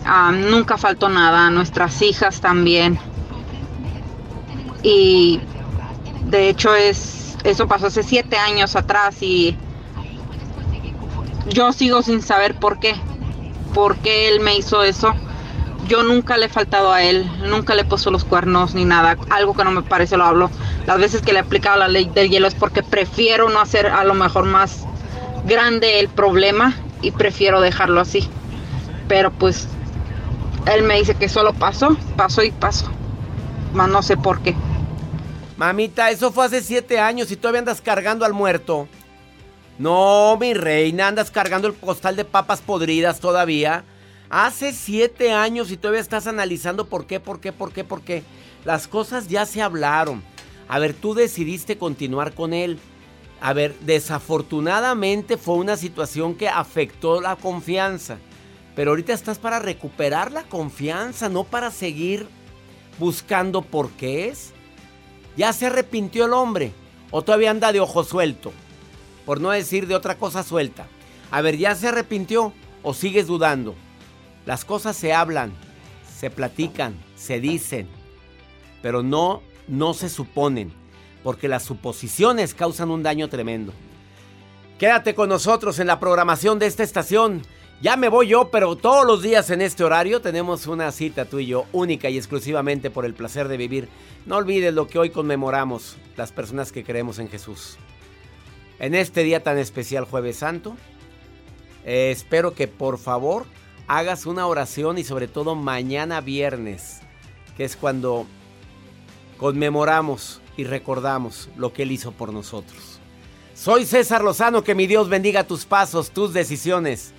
Ah, 0.05 0.31
nunca 0.31 0.77
faltó 0.77 1.09
nada. 1.09 1.49
Nuestras 1.49 2.01
hijas 2.01 2.41
también. 2.41 2.99
Y 4.83 5.39
de 6.25 6.49
hecho 6.49 6.75
es 6.75 7.25
eso 7.45 7.67
pasó 7.67 7.87
hace 7.87 8.01
siete 8.01 8.37
años 8.37 8.75
atrás 8.75 9.21
y 9.21 9.55
yo 11.47 11.71
sigo 11.73 12.01
sin 12.01 12.21
saber 12.21 12.55
por 12.55 12.79
qué. 12.79 12.95
¿Por 13.73 13.97
qué 13.97 14.29
él 14.29 14.39
me 14.39 14.57
hizo 14.57 14.83
eso? 14.83 15.13
Yo 15.87 16.03
nunca 16.03 16.37
le 16.37 16.47
he 16.47 16.49
faltado 16.49 16.91
a 16.91 17.03
él, 17.03 17.29
nunca 17.49 17.75
le 17.75 17.81
he 17.81 17.85
puesto 17.85 18.11
los 18.11 18.23
cuernos 18.23 18.73
ni 18.73 18.85
nada, 18.85 19.17
algo 19.29 19.53
que 19.53 19.63
no 19.63 19.71
me 19.71 19.81
parece 19.81 20.17
lo 20.17 20.25
hablo. 20.25 20.49
Las 20.85 20.97
veces 20.99 21.21
que 21.21 21.33
le 21.33 21.39
he 21.39 21.41
aplicado 21.41 21.77
la 21.77 21.87
ley 21.87 22.09
del 22.13 22.29
hielo 22.29 22.47
es 22.47 22.55
porque 22.55 22.83
prefiero 22.83 23.49
no 23.49 23.59
hacer 23.59 23.87
a 23.87 24.03
lo 24.03 24.13
mejor 24.13 24.45
más 24.45 24.85
grande 25.45 25.99
el 25.99 26.09
problema 26.09 26.73
y 27.01 27.11
prefiero 27.11 27.61
dejarlo 27.61 28.01
así. 28.01 28.27
Pero 29.07 29.31
pues 29.31 29.67
él 30.65 30.83
me 30.83 30.97
dice 30.97 31.15
que 31.15 31.29
solo 31.29 31.53
pasó, 31.53 31.95
pasó 32.15 32.43
y 32.43 32.51
pasó. 32.51 32.91
Más 33.73 33.89
no 33.89 34.01
sé 34.01 34.17
por 34.17 34.41
qué. 34.41 34.55
Mamita, 35.57 36.09
eso 36.09 36.31
fue 36.31 36.45
hace 36.45 36.61
siete 36.61 36.99
años 36.99 37.31
y 37.31 37.35
todavía 37.35 37.59
andas 37.59 37.81
cargando 37.81 38.25
al 38.25 38.33
muerto. 38.33 38.87
No, 39.77 40.37
mi 40.39 40.53
reina, 40.53 41.07
andas 41.07 41.31
cargando 41.31 41.67
el 41.67 41.75
costal 41.75 42.15
de 42.15 42.25
papas 42.25 42.61
podridas 42.61 43.19
todavía. 43.19 43.83
Hace 44.29 44.73
siete 44.73 45.31
años 45.31 45.71
y 45.71 45.77
todavía 45.77 46.01
estás 46.01 46.27
analizando 46.27 46.87
por 46.87 47.05
qué, 47.05 47.19
por 47.19 47.39
qué, 47.39 47.51
por 47.51 47.71
qué, 47.71 47.83
por 47.83 48.01
qué. 48.01 48.23
Las 48.63 48.87
cosas 48.87 49.27
ya 49.27 49.45
se 49.45 49.61
hablaron. 49.61 50.23
A 50.67 50.79
ver, 50.79 50.93
tú 50.93 51.13
decidiste 51.13 51.77
continuar 51.77 52.33
con 52.33 52.53
él. 52.53 52.79
A 53.39 53.53
ver, 53.53 53.77
desafortunadamente 53.81 55.37
fue 55.37 55.55
una 55.55 55.77
situación 55.77 56.35
que 56.35 56.49
afectó 56.49 57.21
la 57.21 57.35
confianza. 57.35 58.17
Pero 58.75 58.91
ahorita 58.91 59.13
estás 59.13 59.37
para 59.37 59.59
recuperar 59.59 60.31
la 60.31 60.43
confianza, 60.43 61.29
no 61.29 61.43
para 61.43 61.69
seguir 61.69 62.27
buscando 62.97 63.61
por 63.61 63.91
qué 63.91 64.29
es. 64.29 64.53
¿Ya 65.37 65.53
se 65.53 65.67
arrepintió 65.67 66.25
el 66.25 66.33
hombre? 66.33 66.71
¿O 67.11 67.21
todavía 67.21 67.51
anda 67.51 67.71
de 67.71 67.79
ojo 67.79 68.03
suelto? 68.03 68.51
Por 69.25 69.39
no 69.39 69.51
decir 69.51 69.85
de 69.85 69.95
otra 69.95 70.17
cosa 70.17 70.43
suelta. 70.43 70.87
A 71.29 71.41
ver, 71.41 71.57
¿ya 71.57 71.75
se 71.75 71.87
arrepintió 71.87 72.53
o 72.81 72.93
sigues 72.93 73.27
dudando? 73.27 73.75
Las 74.45 74.63
cosas 74.63 74.95
se 74.95 75.13
hablan, 75.13 75.53
se 76.17 76.29
platican, 76.29 76.95
se 77.15 77.39
dicen, 77.39 77.87
pero 78.81 79.01
no, 79.01 79.41
no 79.67 79.93
se 79.93 80.09
suponen, 80.09 80.71
porque 81.23 81.47
las 81.47 81.63
suposiciones 81.63 82.53
causan 82.53 82.91
un 82.91 83.01
daño 83.01 83.27
tremendo. 83.27 83.73
Quédate 84.77 85.15
con 85.15 85.29
nosotros 85.29 85.79
en 85.79 85.87
la 85.87 85.99
programación 85.99 86.59
de 86.59 86.67
esta 86.67 86.83
estación. 86.83 87.41
Ya 87.81 87.97
me 87.97 88.09
voy 88.09 88.27
yo, 88.27 88.51
pero 88.51 88.75
todos 88.75 89.05
los 89.05 89.21
días 89.21 89.49
en 89.49 89.61
este 89.61 89.83
horario 89.83 90.21
tenemos 90.21 90.67
una 90.67 90.91
cita 90.91 91.25
tú 91.25 91.39
y 91.39 91.47
yo, 91.47 91.65
única 91.71 92.09
y 92.09 92.17
exclusivamente 92.17 92.89
por 92.89 93.05
el 93.05 93.13
placer 93.13 93.47
de 93.47 93.57
vivir. 93.57 93.89
No 94.25 94.37
olvides 94.37 94.73
lo 94.73 94.87
que 94.87 94.99
hoy 94.99 95.09
conmemoramos, 95.09 95.97
las 96.17 96.31
personas 96.31 96.71
que 96.71 96.83
creemos 96.83 97.19
en 97.19 97.29
Jesús. 97.29 97.77
En 98.79 98.93
este 98.95 99.23
día 99.23 99.41
tan 99.41 99.57
especial, 99.57 100.05
Jueves 100.05 100.37
Santo, 100.37 100.75
eh, 101.85 102.11
espero 102.11 102.53
que 102.53 102.67
por 102.67 102.97
favor 102.97 103.45
hagas 103.87 104.25
una 104.25 104.47
oración 104.47 104.97
y 104.97 105.03
sobre 105.03 105.27
todo 105.27 105.55
mañana 105.55 106.21
viernes, 106.21 107.01
que 107.57 107.65
es 107.65 107.75
cuando 107.75 108.25
conmemoramos 109.37 110.41
y 110.57 110.63
recordamos 110.63 111.49
lo 111.57 111.73
que 111.73 111.83
Él 111.83 111.91
hizo 111.91 112.11
por 112.11 112.33
nosotros. 112.33 112.99
Soy 113.53 113.85
César 113.85 114.23
Lozano, 114.23 114.63
que 114.63 114.75
mi 114.75 114.87
Dios 114.87 115.07
bendiga 115.09 115.45
tus 115.45 115.65
pasos, 115.65 116.11
tus 116.11 116.33
decisiones. 116.33 117.13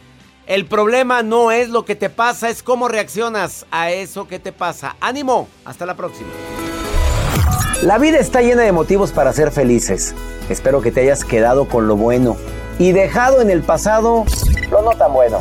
El 0.47 0.67
problema 0.67 1.23
no 1.23 1.51
es 1.51 1.71
lo 1.71 1.85
que 1.85 1.97
te 1.97 2.11
pasa, 2.11 2.51
es 2.51 2.63
cómo 2.63 2.89
reaccionas 2.89 3.67
a 3.71 3.91
eso 3.91 4.29
que 4.29 4.39
te 4.39 4.53
pasa. 4.53 4.97
Ánimo, 5.01 5.49
hasta 5.65 5.87
la 5.87 5.97
próxima. 5.97 6.29
La 7.83 7.99
vida 7.99 8.19
está 8.19 8.43
llena 8.43 8.63
de 8.63 8.73
motivos 8.73 9.13
para 9.13 9.33
ser 9.33 9.51
felices. 9.51 10.15
Espero 10.49 10.81
que 10.81 10.93
te 10.93 11.01
hayas 11.01 11.25
quedado 11.25 11.69
con 11.69 11.89
lo 11.89 11.97
bueno 11.97 12.37
y 12.79 12.93
dejado 12.93 13.41
en 13.41 13.51
el 13.51 13.63
pasado 13.63 14.25
lo 14.71 14.83
no 14.83 14.91
tan 14.93 15.13
bueno. 15.13 15.41